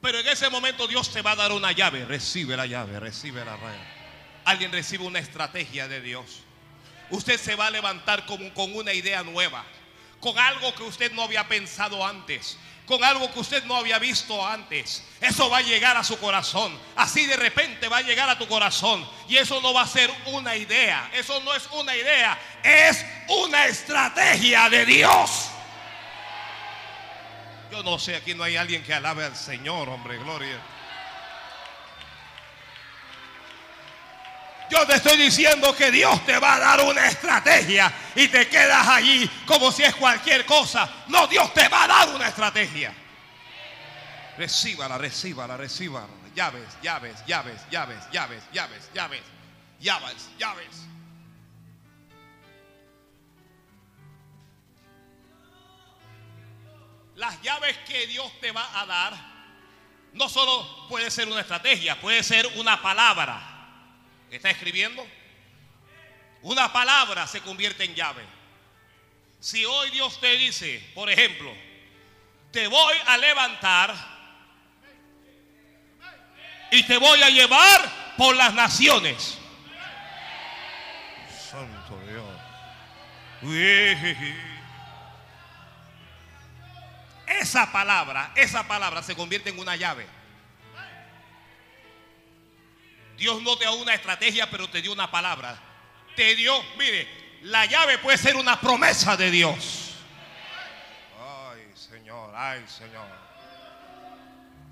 [0.00, 2.04] Pero en ese momento Dios te va a dar una llave.
[2.04, 3.78] Recibe la llave, recibe la llave.
[4.44, 6.40] Alguien recibe una estrategia de Dios.
[7.10, 9.64] Usted se va a levantar con, con una idea nueva.
[10.20, 12.56] Con algo que usted no había pensado antes.
[12.86, 15.04] Con algo que usted no había visto antes.
[15.20, 16.76] Eso va a llegar a su corazón.
[16.96, 19.06] Así de repente va a llegar a tu corazón.
[19.28, 21.10] Y eso no va a ser una idea.
[21.12, 22.38] Eso no es una idea.
[22.62, 25.49] Es una estrategia de Dios.
[27.70, 30.58] Yo no sé, aquí no hay alguien que alabe al Señor, hombre, gloria.
[34.70, 38.86] Yo te estoy diciendo que Dios te va a dar una estrategia y te quedas
[38.86, 40.88] allí como si es cualquier cosa.
[41.08, 42.94] No, Dios te va a dar una estrategia.
[44.38, 46.06] Recíbala, recíbala, recíbala.
[46.34, 49.22] Llaves, llaves, llaves, llaves, llaves, llaves, llaves,
[49.80, 50.99] llaves, llaves.
[57.20, 59.12] Las llaves que Dios te va a dar
[60.14, 63.38] no solo puede ser una estrategia, puede ser una palabra.
[64.30, 65.06] ¿Está escribiendo?
[66.42, 68.24] Una palabra se convierte en llave.
[69.38, 71.54] Si hoy Dios te dice, por ejemplo,
[72.50, 73.94] te voy a levantar
[76.70, 79.38] y te voy a llevar por las naciones.
[81.50, 82.24] Santo Dios.
[87.38, 90.06] Esa palabra, esa palabra se convierte en una llave.
[93.16, 95.56] Dios no te dio una estrategia, pero te dio una palabra.
[96.16, 97.06] Te dio, mire,
[97.42, 99.94] la llave puede ser una promesa de Dios.
[101.20, 103.06] Ay, Señor, ay, Señor.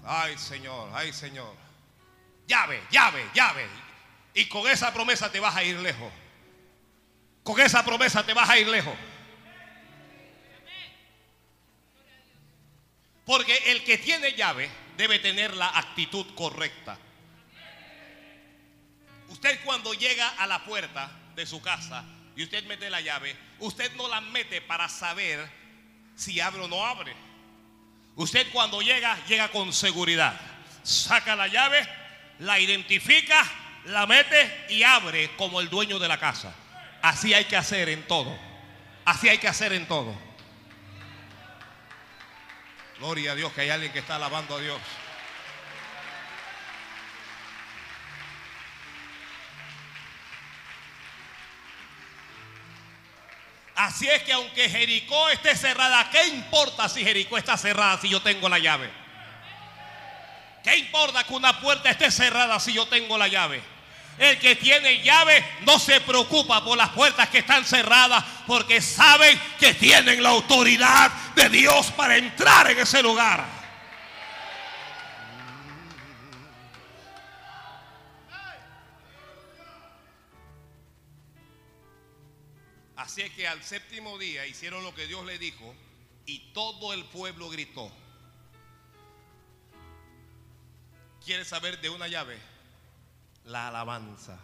[0.04, 1.54] Ay, Señor, ay, Señor.
[2.46, 3.66] Llave, llave, llave.
[4.34, 6.12] Y con esa promesa te vas a ir lejos.
[7.44, 8.94] Con esa promesa te vas a ir lejos.
[13.28, 16.96] Porque el que tiene llave debe tener la actitud correcta.
[19.28, 23.92] Usted cuando llega a la puerta de su casa y usted mete la llave, usted
[23.96, 25.46] no la mete para saber
[26.16, 27.14] si abre o no abre.
[28.16, 30.40] Usted cuando llega, llega con seguridad.
[30.82, 31.86] Saca la llave,
[32.38, 33.44] la identifica,
[33.84, 36.54] la mete y abre como el dueño de la casa.
[37.02, 38.34] Así hay que hacer en todo.
[39.04, 40.27] Así hay que hacer en todo.
[42.98, 44.80] Gloria a Dios que hay alguien que está alabando a Dios.
[53.76, 58.20] Así es que aunque Jericó esté cerrada, ¿qué importa si Jericó está cerrada si yo
[58.20, 58.90] tengo la llave?
[60.64, 63.62] ¿Qué importa que una puerta esté cerrada si yo tengo la llave?
[64.18, 69.40] El que tiene llave no se preocupa por las puertas que están cerradas porque saben
[69.60, 73.46] que tienen la autoridad de Dios para entrar en ese lugar.
[82.96, 85.74] Así es que al séptimo día hicieron lo que Dios le dijo
[86.26, 87.90] y todo el pueblo gritó.
[91.24, 92.36] ¿Quieres saber de una llave?
[93.44, 94.40] La alabanza.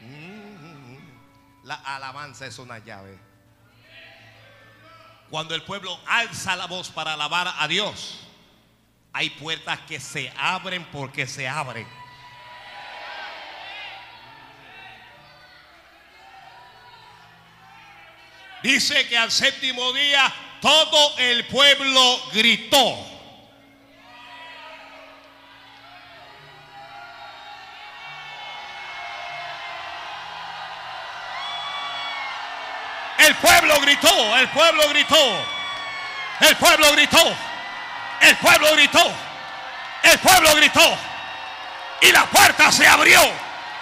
[0.00, 0.96] Mm,
[1.64, 3.31] la alabanza es una llave.
[5.32, 8.18] Cuando el pueblo alza la voz para alabar a Dios,
[9.14, 11.88] hay puertas que se abren porque se abren.
[18.62, 20.30] Dice que al séptimo día
[20.60, 23.11] todo el pueblo gritó.
[33.32, 35.46] El pueblo gritó, el pueblo gritó,
[36.40, 37.36] el pueblo gritó,
[38.20, 39.14] el pueblo gritó,
[40.02, 40.98] el pueblo gritó.
[42.02, 43.22] Y la puerta se abrió,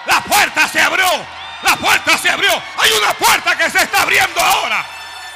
[0.07, 1.05] la puerta se abrió.
[1.63, 2.53] La puerta se abrió.
[2.79, 4.85] Hay una puerta que se está abriendo ahora.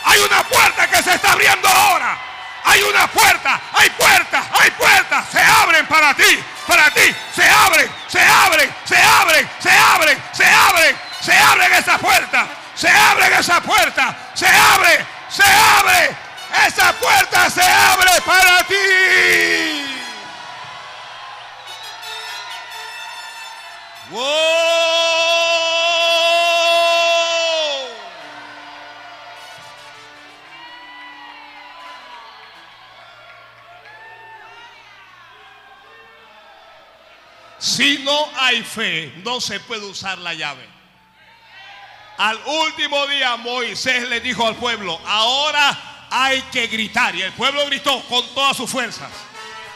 [0.04, 2.16] Hay una puerta que se está abriendo ahora.
[2.66, 5.26] Hay una puerta, hay puertas, hay puertas.
[5.32, 7.14] Se abren para ti, para ti.
[7.34, 10.96] Se abren, se abren, se abren, se abren, se abren.
[11.20, 12.46] Se abren esa puerta.
[12.74, 14.16] Se abren esa puerta.
[14.34, 16.16] Se abre, se abre.
[16.66, 18.74] Esa puerta se abre para ti.
[37.58, 40.73] Si no hay fe, no se puede usar la llave.
[42.16, 45.76] Al último día Moisés le dijo al pueblo, ahora
[46.10, 47.14] hay que gritar.
[47.14, 49.10] Y el pueblo gritó con todas sus fuerzas.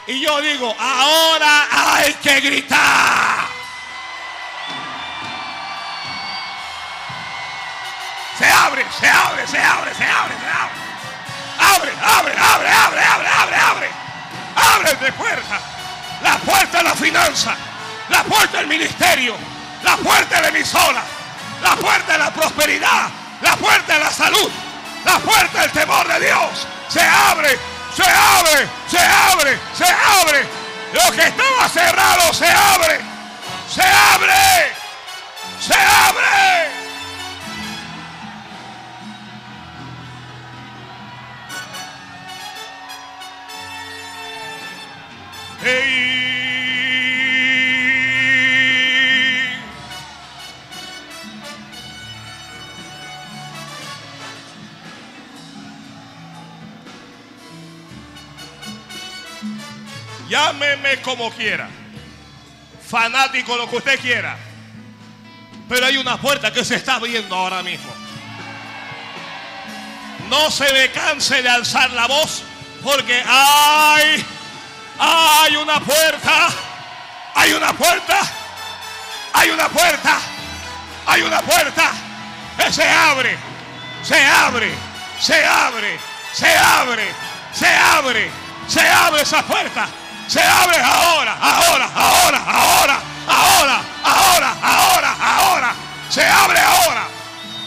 [0.07, 3.47] Y yo digo, ahora hay que gritar.
[8.37, 10.75] Se abre, se abre, se abre, se abre, se abre.
[11.59, 13.89] Abre, abre, abre, abre, abre, abre, abre.
[14.55, 15.61] Abre de puerta.
[16.23, 17.57] La puerta de la finanza
[18.09, 19.35] la puerta del ministerio,
[19.83, 21.03] la puerta de la emisora,
[21.61, 23.09] la puerta de la prosperidad,
[23.41, 24.51] la puerta de la salud,
[25.05, 26.67] la puerta del temor de Dios.
[26.89, 27.57] Se abre,
[27.95, 30.47] se abre, se abre, se abre.
[30.93, 32.99] Lo que estaba cerrado se abre,
[33.69, 34.73] se abre,
[35.59, 36.69] se abre.
[60.59, 61.69] Llámeme como quiera.
[62.85, 64.35] Fanático, lo que usted quiera.
[65.69, 67.93] Pero hay una puerta que se está abriendo ahora mismo.
[70.29, 72.43] No se me canse de alzar la voz
[72.83, 74.25] porque hay,
[74.99, 76.49] hay una puerta,
[77.35, 78.19] hay una puerta,
[79.33, 80.19] hay una puerta,
[81.05, 81.91] hay una puerta.
[82.57, 83.37] Que se abre,
[84.03, 84.71] se abre,
[85.21, 85.97] se abre,
[86.33, 87.07] se abre,
[87.53, 88.31] se abre,
[88.67, 89.87] se abre esa puerta.
[90.29, 95.75] Se abre ahora, ahora, ahora, ahora, ahora, ahora, ahora, ahora.
[96.07, 97.07] Se abre ahora.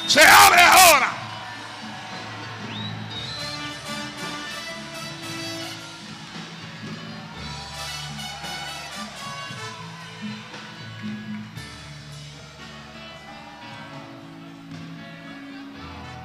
[0.06, 1.08] Se abre ahora.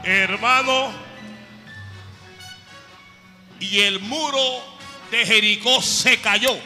[0.04, 0.92] Hermano,
[3.60, 4.77] y el muro
[5.12, 6.58] de Jericó se cayó.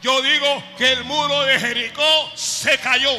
[0.00, 3.10] Yo digo que el muro de Jericó se cayó.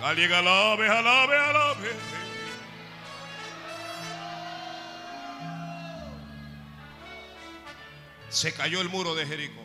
[0.00, 2.27] Alguien alabe, alabe, alabe.
[8.28, 9.64] Se cayó el muro de Jericó.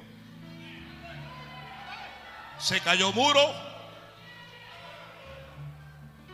[2.58, 3.54] Se cayó muro.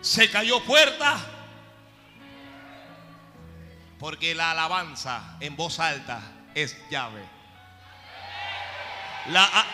[0.01, 1.17] Se cayó puerta.
[3.99, 6.21] Porque la alabanza en voz alta
[6.55, 7.23] es llave.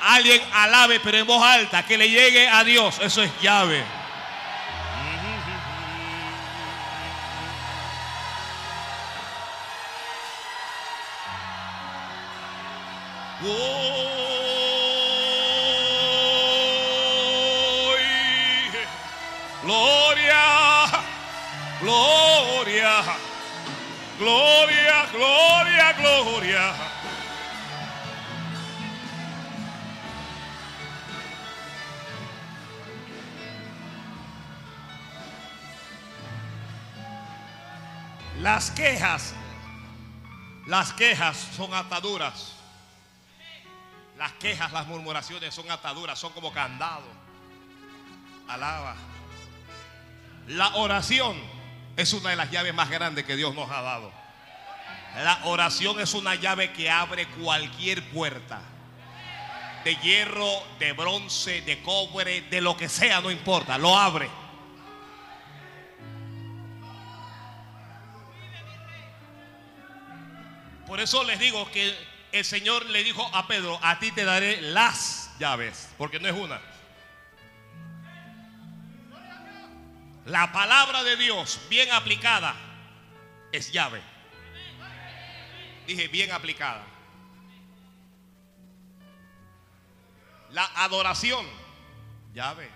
[0.01, 2.99] Alguien alabe, pero en voz alta, que le llegue a Dios.
[2.99, 3.83] Eso es llave.
[24.19, 26.75] Gloria, gloria, gloria.
[38.41, 39.33] Las quejas,
[40.67, 42.53] las quejas son ataduras.
[44.17, 47.03] Las quejas, las murmuraciones son ataduras, son como candados.
[48.47, 48.95] Alaba.
[50.47, 51.54] La oración
[51.97, 54.11] es una de las llaves más grandes que Dios nos ha dado.
[55.23, 58.61] La oración es una llave que abre cualquier puerta.
[59.85, 64.29] De hierro, de bronce, de cobre, de lo que sea, no importa, lo abre.
[70.87, 71.95] Por eso les digo que
[72.31, 76.33] el Señor le dijo a Pedro, a ti te daré las llaves, porque no es
[76.33, 76.59] una.
[80.25, 82.55] La palabra de Dios bien aplicada
[83.51, 84.01] es llave.
[85.85, 86.83] Dije bien aplicada.
[90.49, 91.45] La adoración,
[92.33, 92.69] llave.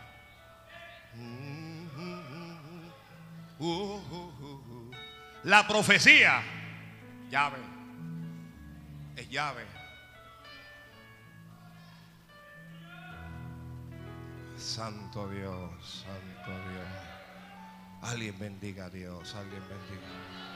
[5.43, 6.43] La profecía,
[7.31, 7.57] llave.
[9.15, 9.65] Es llave.
[14.55, 16.28] Santo Dios, Santo.
[18.01, 20.07] Alguien bendiga a Dios, alguien bendiga.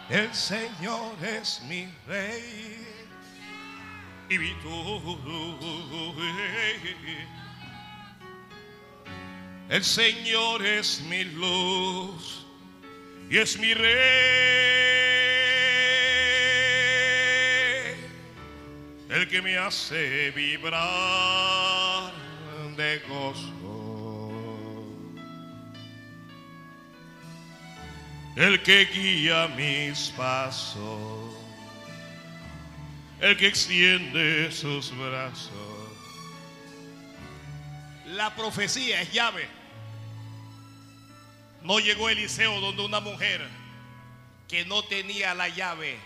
[0.09, 2.87] El Señor es mi rey.
[4.29, 5.01] Y vi tú.
[9.69, 12.45] El Señor es mi luz
[13.29, 13.93] y es mi rey.
[19.09, 22.13] El que me hace vibrar
[22.77, 23.62] de gozo.
[28.36, 31.36] El que guía mis pasos,
[33.19, 35.51] el que extiende sus brazos.
[38.07, 39.47] La profecía es llave.
[41.61, 43.47] No llegó Eliseo donde una mujer
[44.47, 45.97] que no tenía la llave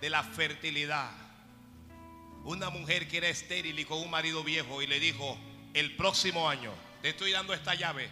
[0.00, 1.10] de la fertilidad.
[2.44, 5.38] Una mujer que era estéril y con un marido viejo y le dijo,
[5.74, 6.72] el próximo año
[7.02, 8.08] te estoy dando esta llave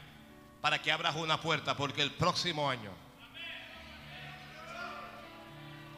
[0.60, 3.03] para que abras una puerta porque el próximo año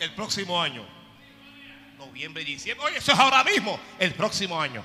[0.01, 0.85] el próximo año.
[1.99, 2.87] Noviembre, diciembre.
[2.87, 3.81] Oye, eso es ahora mismo.
[3.99, 4.85] El próximo año.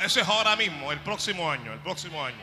[0.00, 2.36] Eso es ahora mismo, el próximo año, el próximo año.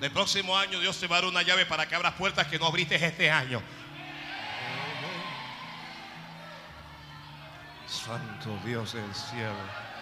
[0.00, 2.58] El próximo año Dios te va a dar una llave para que abras puertas que
[2.58, 3.62] no abriste este año.
[7.86, 9.93] Santo Dios del cielo.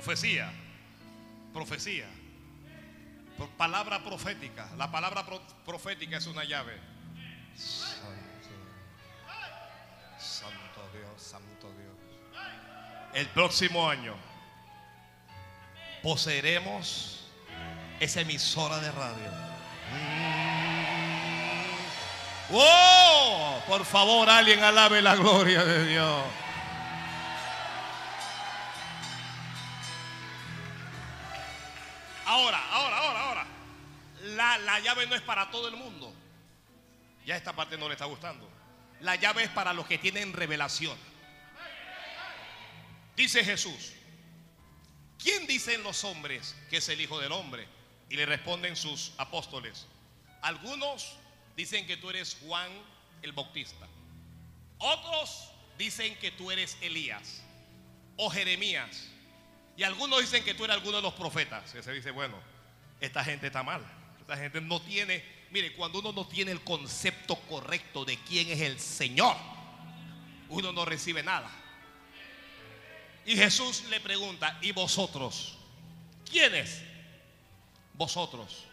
[0.00, 0.50] Profecía,
[1.52, 2.06] profecía,
[3.58, 4.66] palabra profética.
[4.78, 6.72] La palabra pro- profética es una llave.
[7.54, 8.08] Santo,
[10.18, 11.94] Santo Dios, Santo Dios.
[13.12, 14.14] El próximo año
[16.02, 17.26] poseeremos
[18.00, 19.30] esa emisora de radio.
[19.92, 20.80] Mm.
[22.54, 23.60] ¡Oh!
[23.68, 26.22] Por favor, alguien alabe la gloria de Dios.
[32.30, 33.46] Ahora, ahora, ahora, ahora.
[34.22, 36.14] La, la llave no es para todo el mundo.
[37.26, 38.48] Ya esta parte no le está gustando.
[39.00, 40.96] La llave es para los que tienen revelación.
[43.16, 43.94] Dice Jesús,
[45.18, 47.66] ¿quién dicen los hombres que es el Hijo del Hombre?
[48.08, 49.88] Y le responden sus apóstoles.
[50.40, 51.16] Algunos
[51.56, 52.70] dicen que tú eres Juan
[53.22, 53.88] el Bautista.
[54.78, 57.42] Otros dicen que tú eres Elías
[58.16, 59.08] o Jeremías.
[59.76, 61.74] Y algunos dicen que tú eres alguno de los profetas.
[61.74, 62.36] Y se dice, bueno,
[63.00, 63.82] esta gente está mal.
[64.20, 68.60] Esta gente no tiene, mire, cuando uno no tiene el concepto correcto de quién es
[68.60, 69.36] el Señor,
[70.48, 71.50] uno no recibe nada.
[73.24, 75.56] Y Jesús le pregunta, ¿y vosotros?
[76.30, 76.82] ¿Quiénes?
[77.94, 78.64] Vosotros.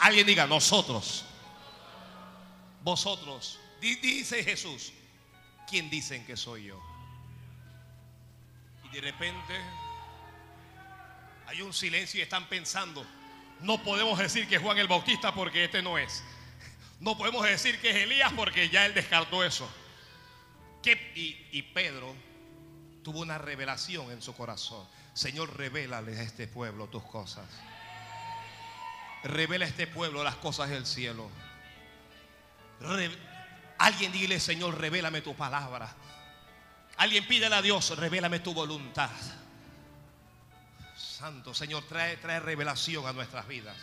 [0.00, 1.24] Alguien diga, nosotros.
[2.82, 4.92] vosotros, dice Jesús,
[5.68, 6.91] ¿quién dicen que soy yo?
[8.92, 9.54] De repente
[11.46, 13.06] hay un silencio y están pensando,
[13.60, 16.22] no podemos decir que Juan el Bautista porque este no es.
[17.00, 19.68] No podemos decir que es Elías porque ya él descartó eso.
[20.84, 22.14] y, Pedro
[23.02, 24.86] tuvo una revelación en su corazón.
[25.14, 27.44] Señor, revélale a este pueblo tus cosas.
[29.24, 31.30] Revela a este pueblo las cosas del cielo.
[33.78, 35.94] Alguien dile, Señor, revélame tu palabra.
[37.02, 39.10] Alguien pídele a Dios, revélame tu voluntad.
[40.96, 43.76] Santo Señor, trae, trae revelación a nuestras vidas.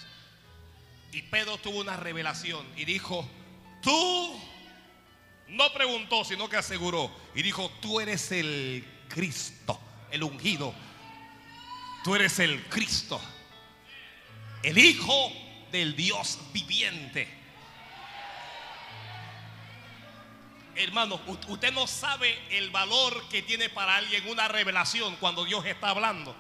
[1.11, 3.29] Y Pedro tuvo una revelación y dijo,
[3.81, 4.41] tú,
[5.49, 7.13] no preguntó, sino que aseguró.
[7.35, 9.77] Y dijo, tú eres el Cristo,
[10.11, 10.73] el ungido.
[12.05, 13.19] Tú eres el Cristo,
[14.63, 15.33] el Hijo
[15.73, 17.27] del Dios viviente.
[20.79, 21.19] Hermano,
[21.49, 26.33] usted no sabe el valor que tiene para alguien una revelación cuando Dios está hablando.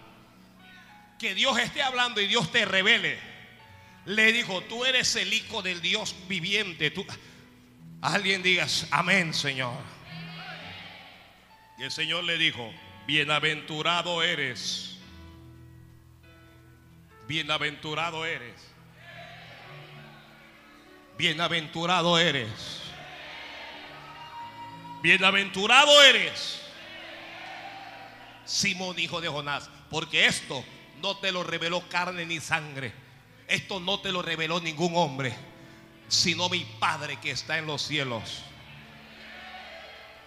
[1.19, 3.19] Que Dios esté hablando y Dios te revele.
[4.05, 6.89] Le dijo, tú eres el Hijo del Dios viviente.
[6.89, 7.05] Tú,
[8.01, 9.77] alguien digas, amén, Señor.
[11.77, 12.73] Y el Señor le dijo,
[13.07, 14.97] bienaventurado eres.
[17.27, 18.53] Bienaventurado eres.
[21.17, 22.78] Bienaventurado eres.
[25.01, 26.61] Bienaventurado eres.
[28.45, 30.63] Simón, hijo de Jonás, porque esto
[31.01, 32.93] no te lo reveló carne ni sangre.
[33.47, 35.33] Esto no te lo reveló ningún hombre,
[36.07, 38.43] sino mi Padre que está en los cielos.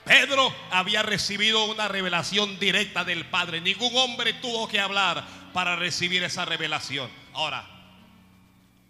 [0.04, 3.60] Pedro había recibido una revelación directa del Padre.
[3.60, 7.08] Ningún hombre tuvo que hablar para recibir esa revelación.
[7.34, 7.68] Ahora,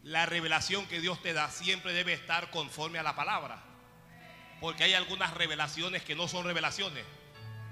[0.05, 3.63] la revelación que Dios te da siempre debe estar conforme a la palabra.
[4.63, 7.05] Porque hay algunas revelaciones que no son revelaciones,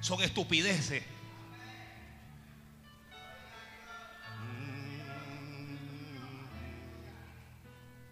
[0.01, 1.05] son estupideces.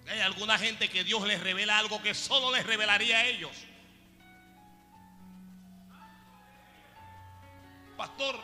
[0.08, 3.50] Hay alguna gente que Dios les revela algo que solo les revelaría a ellos.
[7.96, 8.40] Pastor,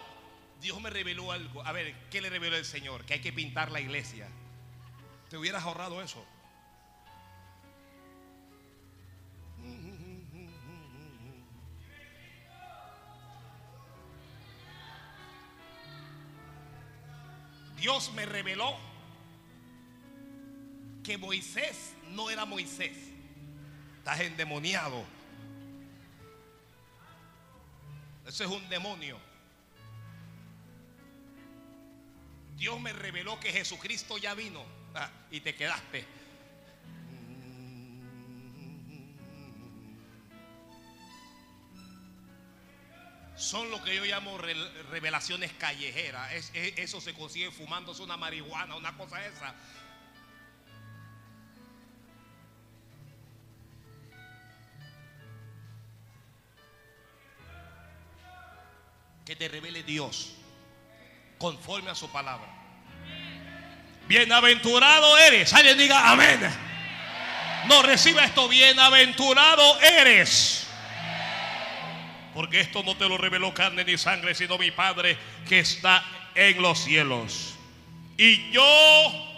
[0.60, 1.64] Dios me reveló algo.
[1.64, 3.04] A ver, ¿qué le reveló el Señor?
[3.04, 4.28] Que hay que pintar la iglesia.
[5.30, 6.26] Te hubieras ahorrado eso.
[17.84, 18.78] Dios me reveló
[21.02, 22.96] que Moisés no era Moisés.
[23.98, 25.04] Estás endemoniado.
[28.26, 29.18] Ese es un demonio.
[32.56, 34.64] Dios me reveló que Jesucristo ya vino
[34.94, 36.06] ah, y te quedaste.
[43.44, 46.32] Son lo que yo llamo revelaciones callejeras.
[46.54, 49.54] eso se consigue fumándose una marihuana, una cosa esa.
[59.26, 60.32] Que te revele Dios
[61.36, 62.48] conforme a su palabra.
[64.08, 65.52] Bienaventurado eres.
[65.52, 66.40] Alguien diga amén.
[67.66, 68.48] No reciba esto.
[68.48, 70.63] Bienaventurado eres.
[72.34, 75.16] Porque esto no te lo reveló carne ni sangre, sino mi Padre
[75.48, 76.04] que está
[76.34, 77.54] en los cielos.
[78.18, 78.62] Y yo,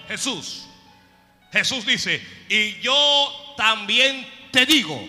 [0.09, 0.67] Jesús,
[1.53, 5.07] Jesús dice, y yo también te digo,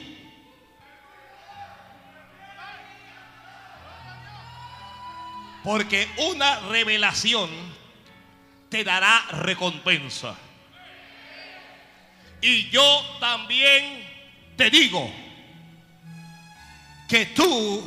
[5.68, 7.50] Porque una revelación
[8.70, 10.34] te dará recompensa.
[12.40, 14.08] Y yo también
[14.56, 15.14] te digo
[17.08, 17.84] que tú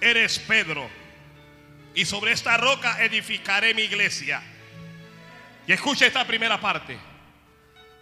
[0.00, 0.88] eres Pedro.
[1.94, 4.42] Y sobre esta roca edificaré mi iglesia.
[5.66, 6.98] Y escucha esta primera parte.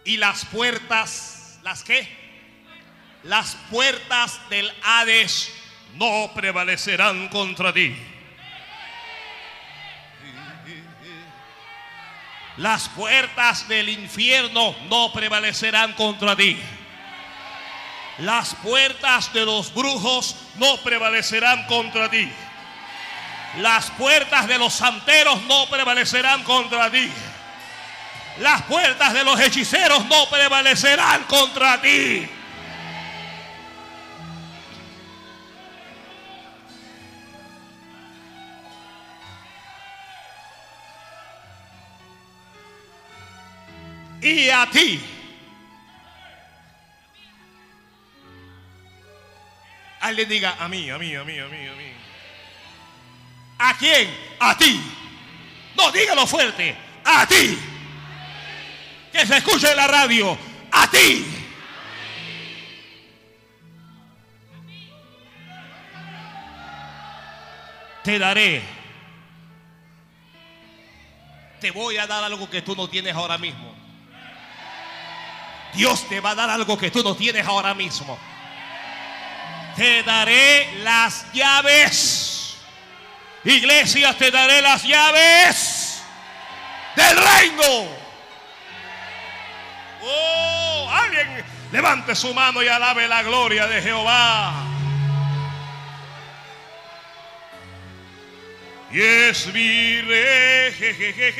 [0.05, 2.07] Y las puertas, ¿las qué?
[3.23, 5.51] Las puertas del Hades
[5.95, 7.95] no prevalecerán contra ti.
[12.57, 16.57] Las puertas del infierno no prevalecerán contra ti.
[18.19, 22.31] Las puertas de los brujos no prevalecerán contra ti.
[23.59, 27.11] Las puertas de los santeros no prevalecerán contra ti.
[28.39, 32.29] Las puertas de los hechiceros no prevalecerán contra ti.
[44.21, 45.16] y a ti.
[50.07, 51.91] Alguien diga a mí, a mí, a mí, a mí, a mí.
[53.57, 54.09] ¿A quién?
[54.39, 54.81] A ti.
[55.75, 56.77] No, dígalo fuerte.
[57.03, 57.59] A ti.
[59.11, 60.37] Que se escuche en la radio.
[60.71, 61.25] A ti.
[68.01, 68.63] Te daré.
[71.59, 73.75] Te voy a dar algo que tú no tienes ahora mismo.
[75.73, 78.17] Dios te va a dar algo que tú no tienes ahora mismo.
[79.77, 82.57] Te daré las llaves.
[83.43, 86.01] Iglesia, te daré las llaves
[86.95, 87.87] del reino.
[90.01, 94.65] Oh, alguien levante su mano y alabe la gloria de Jehová.
[98.91, 101.37] Y es mi rey.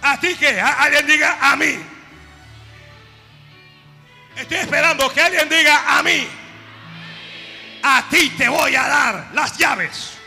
[0.00, 1.91] ¿A ti que Alguien diga a mí.
[4.36, 6.28] Estoy esperando que alguien diga a mí.
[7.82, 10.18] A ti te voy a dar las llaves.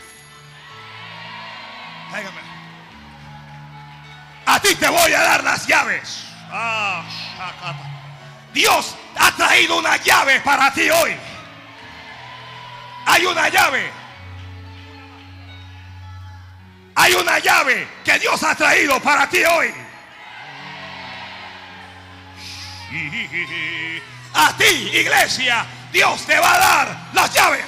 [4.46, 6.24] A ti te voy a dar las llaves.
[6.50, 7.04] Ah,
[8.52, 11.16] Dios ha traído una llave para ti hoy.
[13.06, 13.90] Hay una llave.
[16.94, 19.85] Hay una llave que Dios ha traído para ti hoy.
[24.34, 27.64] A ti, iglesia, Dios te va a dar las llaves.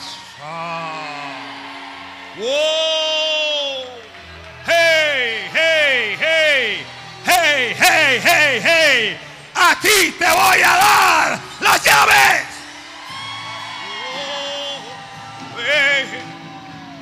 [4.66, 6.84] Hey, hey, hey,
[7.24, 9.18] hey, hey, hey, hey.
[9.54, 12.46] A ti te voy a dar las llaves.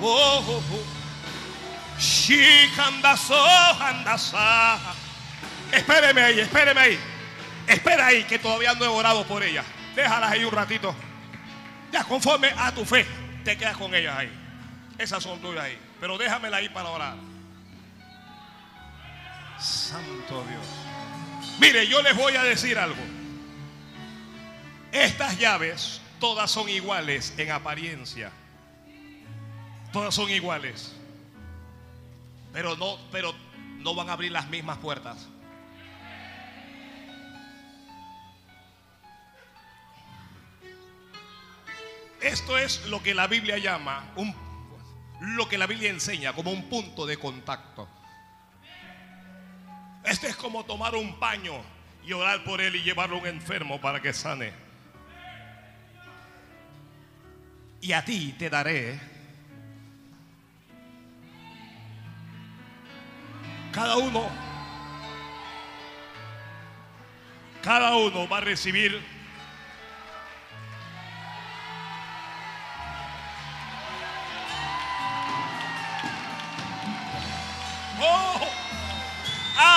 [0.01, 0.87] Oh, oh, oh.
[5.73, 7.16] Espéreme ahí, espéreme ahí.
[7.67, 9.65] Espera ahí, que todavía no he orado por ella.
[9.95, 10.95] Déjalas ahí un ratito.
[11.93, 13.07] Ya, conforme a tu fe,
[13.45, 14.31] te quedas con ellas ahí.
[14.99, 15.79] Esas son tuyas ahí.
[16.01, 17.17] Pero déjamela ahí para orar.
[19.59, 20.67] Santo Dios.
[21.59, 23.03] Mire, yo les voy a decir algo.
[24.93, 28.31] Estas llaves todas son iguales en apariencia.
[29.93, 30.93] Todas son iguales.
[32.53, 33.35] Pero no, pero
[33.79, 35.27] no van a abrir las mismas puertas.
[42.21, 44.35] Esto es lo que la Biblia llama un,
[45.21, 47.89] lo que la Biblia enseña como un punto de contacto.
[50.05, 51.55] Este es como tomar un paño
[52.05, 54.53] y orar por él y llevarlo a un enfermo para que sane.
[57.81, 59.17] Y a ti te daré
[63.77, 64.27] Cada uno,
[67.63, 69.03] cada uno va a recibir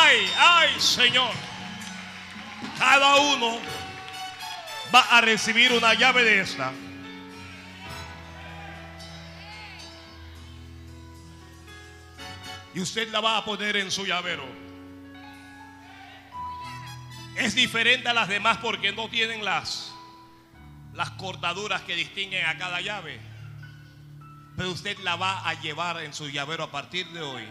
[0.10, 1.32] ay, ay, Señor.
[2.78, 3.60] Cada uno
[4.94, 6.72] va a recibir una llave de esta.
[12.74, 14.46] y usted la va a poner en su llavero.
[17.36, 19.92] Es diferente a las demás porque no tienen las,
[20.94, 23.20] las cortaduras que distinguen a cada llave.
[24.56, 27.48] Pero usted la va a llevar en su llavero a partir de hoy.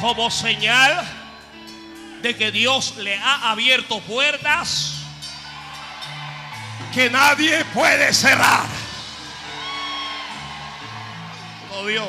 [0.00, 1.04] Como señal
[2.22, 4.94] de que Dios le ha abierto puertas
[6.92, 8.66] que nadie puede cerrar.
[11.74, 12.08] Oh Dios.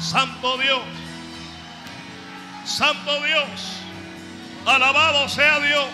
[0.00, 0.82] Santo Dios.
[2.64, 3.46] Santo Dios.
[4.66, 5.86] Alabado sea Dios.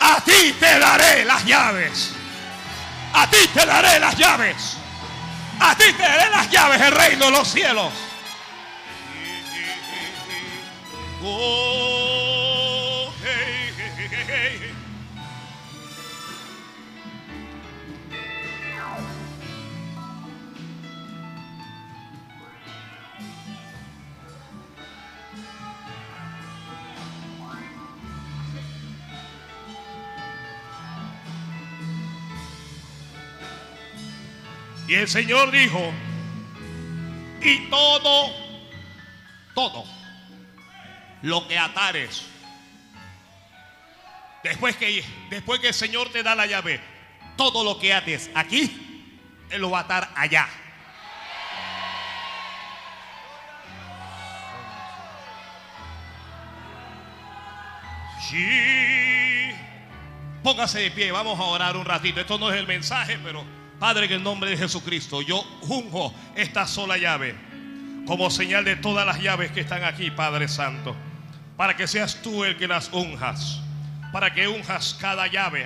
[0.00, 2.12] A ti te daré las llaves.
[3.14, 4.76] A ti te daré las llaves.
[5.60, 7.92] A ti te daré las llaves el reino de los cielos.
[34.92, 35.80] Y el Señor dijo,
[37.40, 38.30] y todo,
[39.54, 39.84] todo,
[41.22, 42.26] lo que atares,
[44.42, 46.80] después que, después que el Señor te da la llave,
[47.36, 49.18] todo lo que ates aquí,
[49.50, 50.48] Él lo va a atar allá.
[58.28, 59.50] Sí.
[60.42, 62.20] Póngase de pie, vamos a orar un ratito.
[62.20, 63.44] Esto no es el mensaje, pero
[63.78, 67.34] Padre, en el nombre de Jesucristo, yo unjo esta sola llave
[68.06, 70.96] como señal de todas las llaves que están aquí, Padre Santo,
[71.62, 73.60] para que seas tú el que las unjas,
[74.10, 75.64] para que unjas cada llave.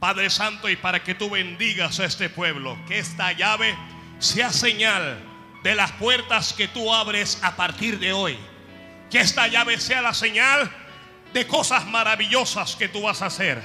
[0.00, 3.76] Padre Santo, y para que tú bendigas a este pueblo, que esta llave
[4.20, 5.22] sea señal
[5.62, 8.38] de las puertas que tú abres a partir de hoy.
[9.10, 10.72] Que esta llave sea la señal
[11.34, 13.62] de cosas maravillosas que tú vas a hacer.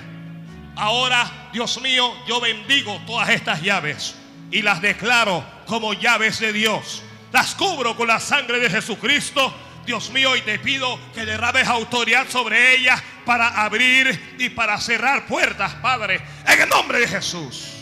[0.75, 4.17] Ahora, Dios mío, yo bendigo todas estas llaves
[4.51, 7.03] y las declaro como llaves de Dios.
[7.31, 9.53] Las cubro con la sangre de Jesucristo.
[9.87, 15.25] Dios mío, y te pido que derrames autoridad sobre ellas para abrir y para cerrar
[15.25, 17.73] puertas, Padre, en el nombre de Jesús.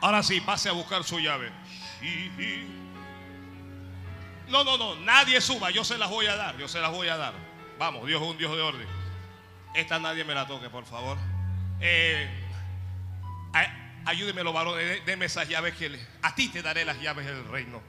[0.00, 1.52] Ahora sí, pase a buscar su llave.
[4.54, 7.08] No, no, no, nadie suba, yo se las voy a dar, yo se las voy
[7.08, 7.34] a dar.
[7.76, 8.86] Vamos, Dios es un Dios de orden.
[9.74, 11.18] Esta nadie me la toque, por favor.
[11.80, 12.28] Eh,
[14.04, 17.82] ayúdeme los varones, denme esas llaves que a ti te daré las llaves del reino.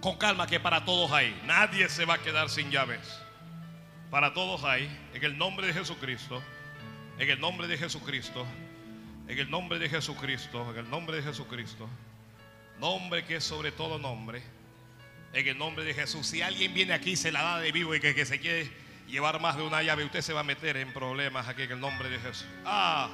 [0.00, 1.36] con calma que para todos hay.
[1.46, 3.20] Nadie se va a quedar sin llaves.
[4.12, 4.84] Para todos hay.
[5.12, 6.40] En el nombre de Jesucristo.
[7.18, 8.46] En el nombre de Jesucristo.
[9.28, 10.70] En el nombre de Jesucristo.
[10.72, 11.88] En el nombre de Jesucristo.
[12.78, 14.42] Nombre que es sobre todo nombre.
[15.32, 16.26] En el nombre de Jesús.
[16.26, 18.70] Si alguien viene aquí se la da de vivo y que, que se quiere
[19.08, 21.80] llevar más de una llave, usted se va a meter en problemas aquí en el
[21.80, 22.46] nombre de Jesús.
[22.64, 23.08] Ah.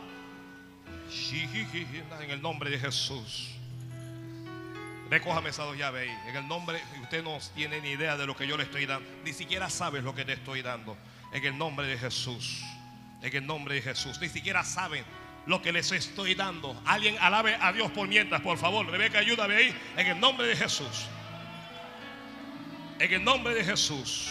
[2.21, 3.51] En el nombre de Jesús.
[5.11, 6.31] Recójame esas dos llaves ahí.
[6.31, 9.07] En el nombre, usted no tiene ni idea de lo que yo le estoy dando.
[9.25, 10.97] Ni siquiera sabes lo que te estoy dando.
[11.33, 12.63] En el nombre de Jesús.
[13.23, 14.21] En el nombre de Jesús.
[14.21, 15.05] Ni siquiera saben
[15.47, 16.81] lo que les estoy dando.
[16.85, 18.87] Alguien alabe a Dios por mientras, por favor.
[18.87, 19.75] Rebeca, ayúdame ahí.
[19.97, 21.07] En el nombre de Jesús.
[22.99, 24.29] En el nombre de Jesús.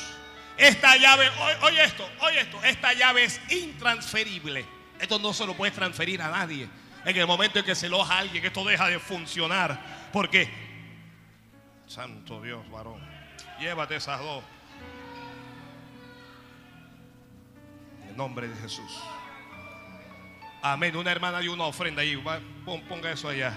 [0.57, 1.29] Esta llave,
[1.63, 2.63] oye esto, oye esto.
[2.63, 4.65] Esta llave es intransferible.
[4.99, 6.69] Esto no se lo puedes transferir a nadie.
[7.03, 10.09] En el momento en que se lo a alguien, esto deja de funcionar.
[10.13, 10.49] Porque
[11.87, 13.01] Santo Dios, varón.
[13.59, 14.43] Llévate esas dos.
[18.11, 18.99] El nombre de Jesús.
[20.61, 20.95] Amén.
[20.95, 22.21] Una hermana y una ofrenda ahí.
[22.65, 23.53] Ponga eso allá.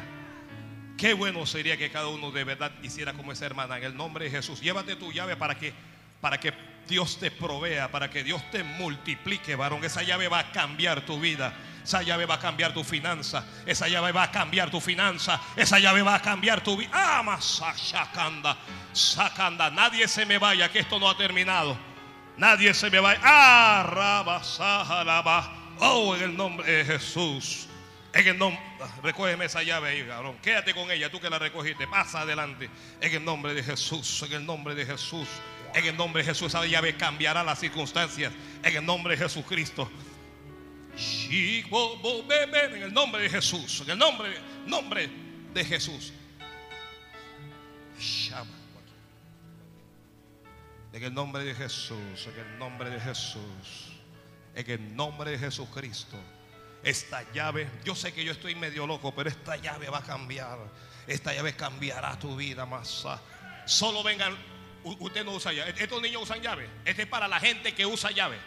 [0.97, 3.77] Qué bueno sería que cada uno de verdad hiciera como esa hermana.
[3.79, 4.61] En el nombre de Jesús.
[4.61, 5.75] Llévate tu llave para que,
[6.21, 6.55] para que
[6.87, 7.91] Dios te provea.
[7.91, 9.85] Para que Dios te multiplique, varón.
[9.85, 11.53] Esa llave va a cambiar tu vida.
[11.83, 13.45] Esa llave va a cambiar tu finanza.
[13.67, 15.41] Esa llave va a cambiar tu finanza.
[15.57, 16.91] Esa llave va a cambiar tu vida.
[16.93, 18.57] Ah, sacanda,
[18.93, 19.69] sacanda.
[19.71, 21.94] Nadie se me vaya, que esto no ha terminado.
[22.37, 23.21] Nadie se me vaya.
[23.23, 24.43] Ah,
[25.81, 27.69] Oh, en el nombre de Jesús.
[28.13, 28.61] En el nombre,
[29.03, 30.39] recógeme esa llave ahí, cabrón.
[30.41, 31.87] Quédate con ella, tú que la recogiste.
[31.89, 32.71] Pasa adelante.
[33.01, 34.23] En el nombre de Jesús.
[34.23, 35.29] En el nombre de Jesús.
[35.75, 38.33] En el nombre de Jesús, esa llave cambiará las circunstancias.
[38.63, 39.91] En el nombre de Jesucristo.
[40.97, 43.81] En el nombre de Jesús.
[43.81, 45.11] En el nombre, nombre
[45.53, 46.13] de Jesús.
[50.95, 52.29] En el nombre de Jesús.
[52.29, 53.93] En el nombre de Jesús.
[54.55, 56.17] En el nombre de Jesucristo.
[56.85, 60.57] Esta llave, yo sé que yo estoy medio loco, pero esta llave va a cambiar.
[61.09, 63.05] Esta llave cambiará tu vida más.
[63.65, 64.37] Solo vengan,
[64.85, 65.75] usted no usa llave.
[65.77, 66.71] Estos niños usan llave.
[66.85, 68.39] Este es para la gente que usa llave.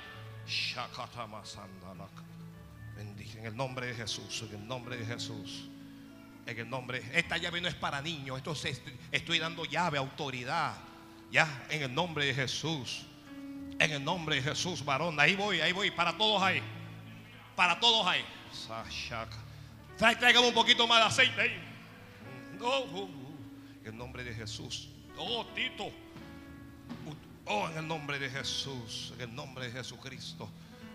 [3.36, 5.68] En el nombre de Jesús, en el nombre de Jesús.
[6.46, 8.54] En el nombre, esta llave no es para niños, esto
[9.12, 10.76] estoy dando llave, autoridad.
[11.32, 13.06] Ya, en el nombre de Jesús.
[13.80, 15.20] En el nombre de Jesús, varón.
[15.20, 15.92] Ahí voy, ahí voy.
[15.92, 16.62] Para todos ahí.
[17.56, 18.24] Para todos ahí.
[19.98, 21.64] Traigan un poquito más de aceite ahí.
[23.82, 24.90] en el nombre de Jesús.
[25.18, 25.92] Oh, Tito.
[27.46, 29.14] Oh, en el nombre de Jesús.
[29.16, 30.50] En el nombre de Jesucristo.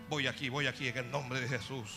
[0.09, 1.89] Voy aquí, voy aquí, en el nombre de Jesús.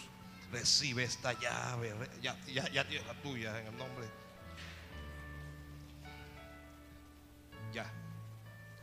[0.52, 1.94] Recibe esta llave.
[2.22, 2.84] Ya, ya, ya
[3.22, 4.06] tuya en el nombre.
[4.06, 4.25] Ya.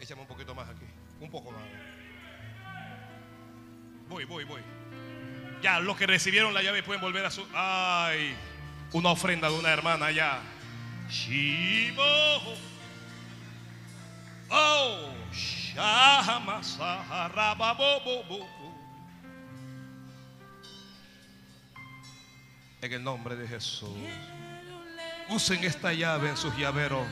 [0.03, 0.83] Échame un poquito más aquí.
[1.21, 1.61] Un poco más.
[4.09, 4.59] Voy, voy, voy.
[5.61, 7.41] Ya, los que recibieron la llave pueden volver a su.
[7.53, 8.35] Ay,
[8.91, 10.41] una ofrenda de una hermana ya.
[11.09, 12.03] Shibo.
[14.49, 15.09] Oh,
[22.81, 23.89] En el nombre de Jesús.
[25.29, 27.07] Usen esta llave en sus llaveros.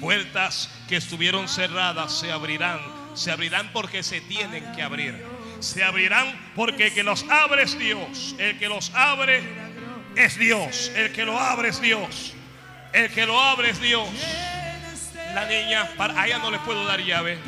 [0.00, 2.80] Puertas que estuvieron cerradas se abrirán.
[3.14, 5.24] Se abrirán porque se tienen que abrir.
[5.60, 8.34] Se abrirán porque el que los abre es Dios.
[8.38, 9.42] El que los abre
[10.16, 10.90] es Dios.
[10.94, 12.34] El que lo abre es Dios.
[12.92, 14.08] El que lo abre es Dios.
[15.34, 17.38] La niña, para, a ella no le puedo dar llave.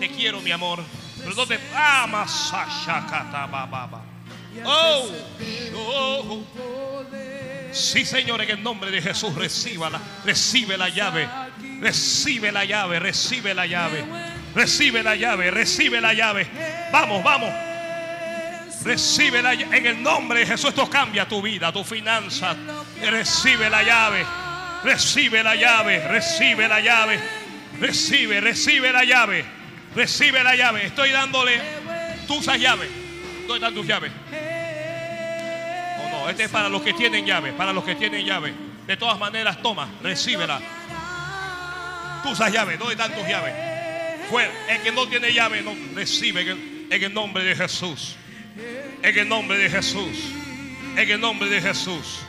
[0.00, 0.82] Te quiero, mi amor.
[1.18, 2.52] Pero no te amas.
[4.64, 5.10] Oh,
[5.74, 6.44] oh.
[7.72, 10.00] Sí, Señor, en el nombre de Jesús, recíbala.
[10.24, 11.28] Recibe la llave.
[11.80, 12.98] Recibe la llave.
[12.98, 14.04] Recibe la llave.
[14.54, 15.50] Recibe la llave.
[15.50, 16.46] Recibe la llave.
[16.92, 17.52] Vamos, vamos.
[18.84, 19.76] Recibe la llave.
[19.76, 22.54] En el nombre de Jesús, esto cambia tu vida, tu finanza.
[23.00, 24.24] Recibe la llave.
[24.84, 26.06] Recibe la llave.
[26.08, 27.18] Recibe la llave.
[27.80, 29.44] Recibe, recibe la llave.
[29.94, 30.86] Recibe la llave.
[30.86, 31.60] Estoy dándole
[32.26, 32.88] tus llaves.
[33.46, 34.12] ¿Dónde están tus llaves?
[36.00, 37.52] Oh, no, este es para los que tienen llave.
[37.52, 38.52] Para los que tienen llave.
[38.86, 40.60] De todas maneras, toma, recíbela.
[42.22, 42.78] Tus llaves.
[42.78, 43.54] ¿Dónde están tus llaves?
[44.28, 44.50] Fuera.
[44.68, 48.16] El que no tiene llave, no recibe en el, en el nombre de Jesús.
[49.02, 50.16] En el nombre de Jesús.
[50.96, 52.20] En el nombre de Jesús.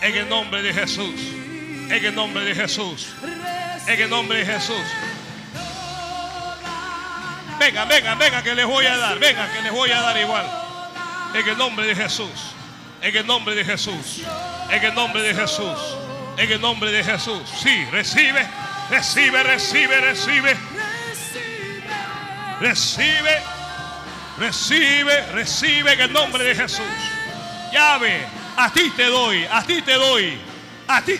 [0.00, 1.14] En el nombre de Jesús.
[1.88, 3.08] En el nombre de Jesús.
[3.86, 4.82] En el nombre de Jesús.
[7.58, 9.18] Venga, venga, venga, que les voy a dar.
[9.18, 10.44] Venga, que les voy a dar igual.
[11.34, 12.54] En el nombre de Jesús.
[13.00, 14.22] En el nombre de Jesús.
[14.70, 15.78] En el nombre de Jesús.
[16.36, 17.42] En el nombre de Jesús.
[17.62, 18.46] Sí, recibe,
[18.90, 20.56] recibe, recibe, recibe.
[22.60, 23.42] Recibe,
[24.38, 26.86] recibe, recibe en el nombre de Jesús.
[27.72, 28.24] Llave,
[28.56, 30.38] a ti te doy, a ti te doy.
[30.86, 31.18] A ti,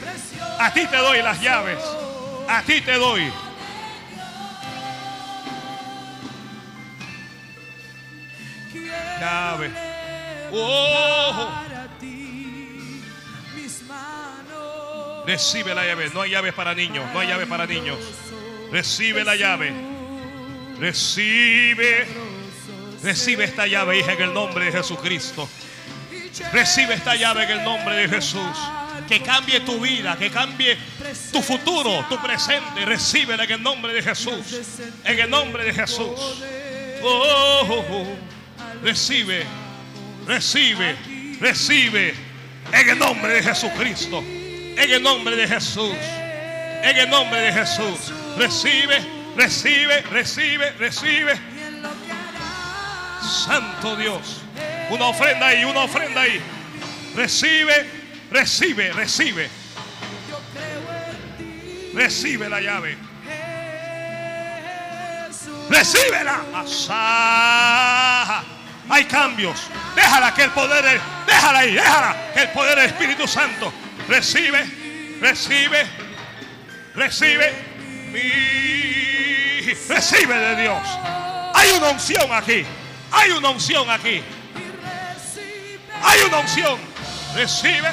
[0.59, 1.79] a ti te doy las llaves.
[2.49, 3.33] A ti te doy.
[9.21, 9.71] Llave.
[10.53, 11.72] Oh.
[15.27, 16.11] Recibe la llave.
[16.13, 17.05] No hay llaves para niños.
[17.13, 17.99] No hay llave para niños.
[18.71, 19.73] Recibe la llave.
[20.79, 22.07] Recibe.
[23.03, 25.49] Recibe esta llave, hija, en el nombre de Jesucristo.
[26.53, 28.57] Recibe esta llave en el nombre de Jesús.
[29.09, 30.79] Que cambie tu vida, que cambie
[31.33, 32.85] tu futuro, tu presente.
[32.85, 34.61] Recíbela en el nombre de Jesús.
[35.05, 36.43] En el nombre de Jesús.
[37.03, 38.17] Oh, oh, oh.
[38.83, 39.45] Recibe,
[40.27, 40.97] recibe,
[41.41, 42.15] recibe.
[42.73, 44.23] En el nombre de Jesucristo.
[44.77, 45.97] En el nombre de Jesús.
[46.83, 48.13] En el nombre de Jesús.
[48.37, 48.99] Recibe,
[49.37, 51.39] recibe, recibe, recibe.
[53.23, 54.43] Santo Dios.
[54.91, 56.41] Una ofrenda ahí, una ofrenda ahí.
[57.15, 57.89] Recibe,
[58.31, 59.49] recibe, recibe.
[61.95, 62.97] Recibe la llave.
[65.69, 66.41] Recíbela.
[68.89, 69.69] Hay cambios.
[69.95, 73.73] Déjala que el poder, déjala ahí, déjala que el poder del Espíritu Santo
[74.09, 74.65] recibe,
[75.21, 75.87] recibe,
[76.95, 77.53] recibe,
[79.89, 80.83] recibe de Dios.
[81.55, 82.65] Hay una unción aquí.
[83.11, 84.23] Hay una unción aquí.
[86.03, 86.79] Hay una unción.
[87.35, 87.91] Recibe,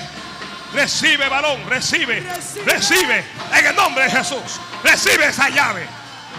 [0.74, 2.24] recibe varón, recibe,
[2.66, 3.24] recibe
[3.54, 4.60] en el nombre de Jesús.
[4.84, 5.86] Recibe esa llave.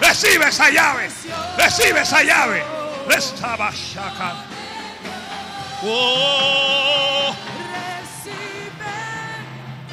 [0.01, 1.11] Recibe esa llave.
[1.57, 2.63] Recibe esa llave.
[3.73, 4.35] Shaka.
[5.83, 7.35] Oh.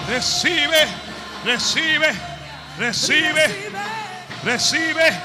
[0.07, 0.87] Recibe,
[1.43, 2.13] recibe,
[2.77, 3.71] recibe,
[4.43, 5.21] recibe,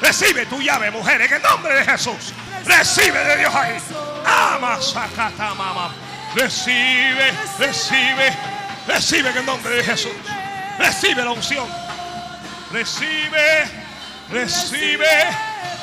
[0.00, 2.34] recibe tu llave, mujer, en el nombre de Jesús.
[2.66, 3.78] Recibe de Dios ahí.
[4.26, 5.94] Ama sacata mama.
[6.34, 8.36] Recibe, recibe,
[8.86, 10.12] recibe en el nombre de Jesús.
[10.78, 11.66] Recibe la unción.
[12.70, 13.64] Recibe,
[14.30, 15.30] recibe.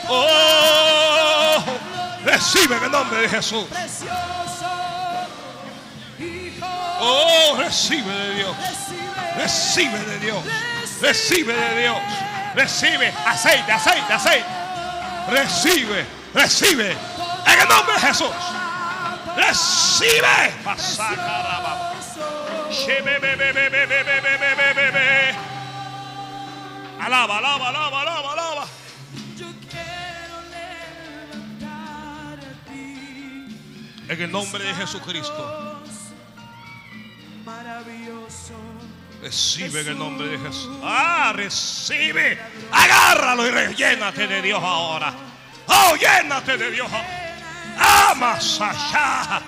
[0.09, 1.63] Oh,
[2.23, 3.65] recibe en el nombre de Jesús.
[7.05, 8.55] Oh, recibe de Dios.
[9.35, 10.43] Recibe de Dios.
[11.01, 11.97] Recibe de Dios.
[12.55, 14.45] Recibe aceite, aceite, aceite.
[15.27, 16.95] Recibe, recibe.
[17.45, 18.29] En el nombre de Jesús.
[19.35, 20.53] Recibe.
[26.99, 28.67] Alaba, alaba, alaba, alaba, alaba.
[34.07, 35.72] En el nombre de Jesucristo.
[37.45, 38.53] Maravilloso.
[39.21, 40.77] Recibe en el nombre de Jesús.
[40.83, 42.39] Ah, recibe.
[42.71, 45.13] Agárralo y rellénate de Dios ahora.
[45.67, 48.11] Oh, llénate de Dios ahora.
[48.11, 49.41] Amas allá.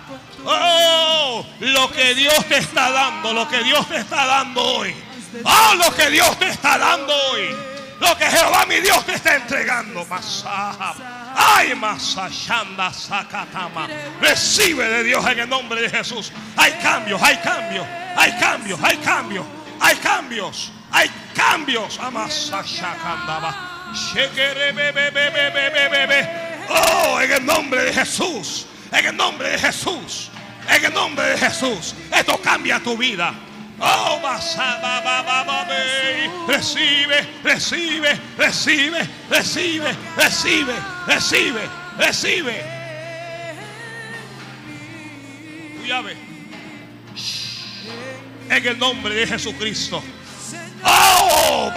[0.46, 4.96] Oh, lo que Dios te está dando, lo que Dios te está dando hoy.
[5.44, 7.56] Oh, lo que Dios te está dando hoy.
[8.00, 10.06] lo que Jehová mi Dios te está entregando.
[10.06, 10.94] Masá.
[11.36, 13.88] Ay, Masashanda Sakatama.
[14.22, 16.32] Recibe de Dios en el nombre de Jesús.
[16.56, 17.86] Hay cambios, hay cambios,
[18.16, 19.46] hay cambios, hay cambios,
[19.80, 22.00] hay cambios, hay cambios.
[22.00, 23.54] Amasashakandaba.
[26.70, 28.66] Oh, en el nombre de Jesús.
[28.92, 30.32] En el nombre de Jesús.
[30.70, 31.96] En el nombre de Jesús.
[32.12, 33.34] Esto cambia tu vida.
[33.80, 34.22] Oh,
[36.48, 39.00] recibe, recibe, recibe,
[39.30, 40.74] recibe, recibe,
[41.08, 41.62] recibe,
[41.98, 42.76] recibe.
[48.50, 50.02] En el nombre de Jesucristo.
[50.86, 51.72] Oh,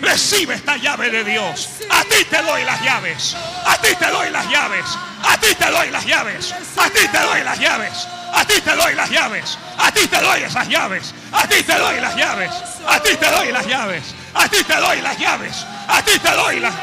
[0.00, 1.68] Recibe esta llave de Dios.
[1.90, 3.36] A ti te doy las llaves.
[3.66, 4.84] A ti te doy las llaves.
[5.24, 6.54] A ti te doy las llaves.
[6.76, 8.08] A ti te doy las llaves.
[8.34, 9.58] A ti te doy las llaves.
[9.78, 11.14] A ti te doy esas llaves.
[11.32, 12.50] A ti te doy las llaves.
[12.86, 14.14] A ti te doy las llaves.
[14.34, 15.66] A ti te doy las llaves.
[15.88, 16.74] A ti te doy las.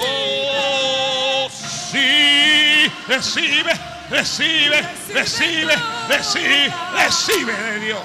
[0.00, 1.48] Oh,
[1.92, 2.90] sí.
[3.08, 3.72] Recibe,
[4.10, 4.82] recibe,
[5.12, 5.74] recibe,
[6.08, 8.00] recibe, recibe de Dios.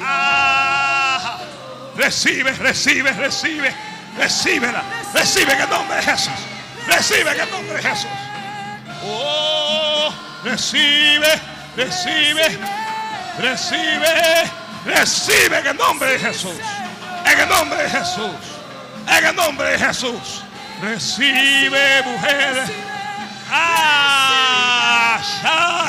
[0.00, 1.38] Ah,
[1.96, 3.74] recibe, recibe, recibe,
[4.16, 4.82] recíbela.
[5.12, 6.32] Recibe en el nombre de Jesús.
[6.86, 8.10] Recibe en el nombre de Jesús.
[9.04, 10.12] Oh,
[10.44, 11.28] recibe,
[11.76, 12.58] recibe,
[13.38, 14.50] recibe,
[14.84, 16.60] recibe en el nombre de Jesús.
[17.24, 18.34] En el nombre de Jesús.
[19.08, 20.42] En el nombre de Jesús.
[20.82, 22.97] Recibe, mujer.
[23.50, 25.20] Ah,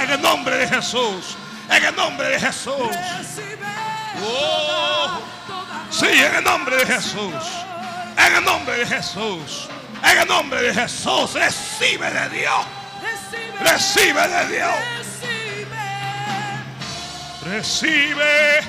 [0.04, 1.36] en el nombre de Jesús.
[1.70, 2.96] En el nombre de Jesús.
[4.24, 5.20] Oh,
[5.90, 7.34] sí, en el nombre de Jesús.
[8.18, 9.68] En el nombre de Jesús.
[10.04, 11.34] En el nombre de Jesús.
[11.34, 12.66] Recibe de Dios.
[13.62, 14.76] Recibe de Dios.
[17.46, 18.62] Recibe.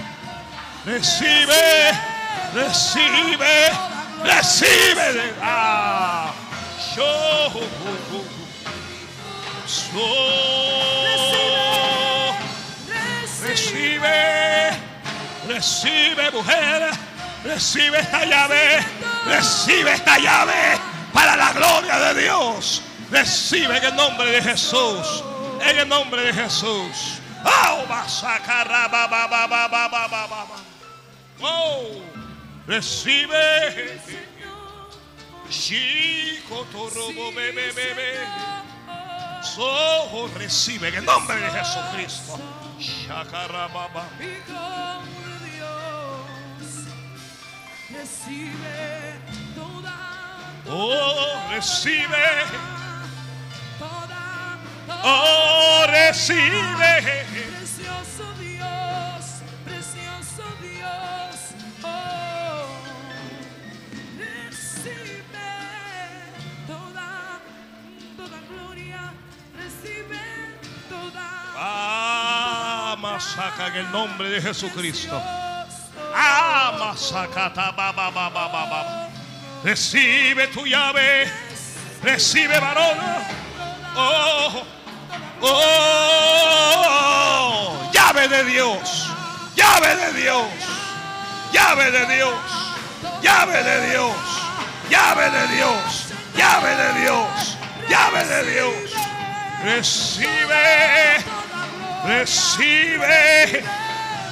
[0.84, 1.92] Recibe.
[2.54, 3.70] Recibe.
[4.24, 6.32] Recibe de ah.
[6.96, 8.29] Yo.
[13.42, 14.70] Recibe.
[15.46, 16.90] Recibe, mujer.
[17.44, 18.84] Recibe esta llave.
[19.26, 20.78] Recibe esta llave
[21.12, 22.82] para la gloria de Dios.
[23.10, 25.24] Recibe en el nombre de Jesús.
[25.64, 27.20] En el nombre de Jesús.
[31.42, 32.02] Oh,
[32.66, 34.00] recibe.
[35.48, 36.66] Chico
[37.34, 38.69] bebe bebe.
[39.58, 42.38] Oh, recibe en el nombre de Jesucristo.
[42.78, 44.04] Shakarababa.
[47.90, 49.14] Recibe
[49.54, 52.16] toda, Oh, recibe.
[55.02, 57.59] Oh, recibe.
[71.62, 75.20] Ah, masaca en el nombre de Jesucristo.
[75.22, 75.66] Dios,
[76.14, 76.72] Ah,
[78.70, 79.10] ba.
[79.62, 81.30] Recibe tu llave.
[82.02, 82.96] Recibe varón.
[83.94, 84.62] Oh,
[85.42, 86.30] oh,
[87.92, 89.10] llave de Dios.
[89.54, 90.46] Llave de Dios.
[91.52, 92.34] Llave de Dios.
[93.20, 94.16] Llave de Dios.
[94.88, 96.06] Llave de Dios.
[96.34, 97.58] Llave de Dios.
[97.86, 98.94] Llave de Dios.
[99.62, 101.20] Recibe.
[102.06, 103.64] Recibe.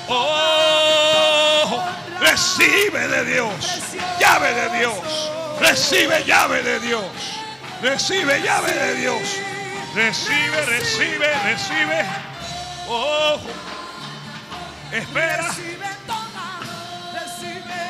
[0.09, 1.83] Oh,
[2.21, 3.95] recibe de Dios.
[4.19, 5.31] Llave de Dios.
[5.61, 7.05] Recibe llave de Dios.
[7.83, 9.23] Recibe llave de Dios.
[9.95, 12.05] Recibe, recibe, recibe.
[12.89, 13.39] Oh,
[14.93, 15.49] espera.
[15.49, 16.61] recibe toda,
[17.13, 17.85] recibe.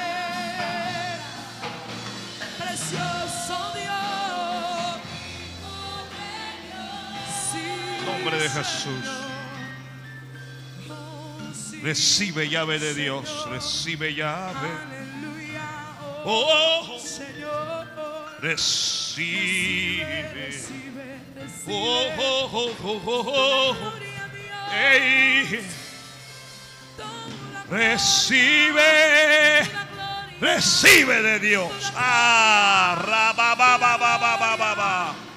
[2.58, 5.00] Precioso Dios,
[7.52, 9.17] sí, En nombre de Jesús.
[11.80, 11.84] Oh.
[11.84, 13.46] Recibe llave de Dios.
[13.50, 14.68] Recibe llave.
[16.24, 17.86] Oh, Oh, Señor.
[18.40, 20.04] recibe.
[20.34, 21.70] Recibe, recibe.
[21.70, 23.74] Oh, oh, oh, oh, oh, oh.
[23.74, 25.64] Gloria a Dios, Ey,
[26.96, 28.90] toda recibe.
[29.72, 30.38] la gloria.
[30.40, 31.92] Recibe de Dios.
[31.96, 32.96] Ah.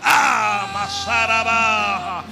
[0.03, 2.23] Ah, masaraba.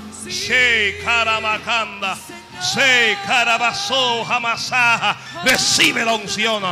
[1.04, 2.18] Karamakanda.
[2.62, 5.16] Sei karabaso hamasaha.
[5.44, 6.64] Recibe la unción.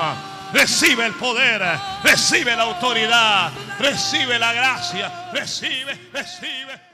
[0.53, 1.61] Recibe el poder.
[2.03, 3.51] Recibe la autoridad.
[3.79, 5.11] Recibe la gracia.
[5.33, 6.86] Recibe, recibe.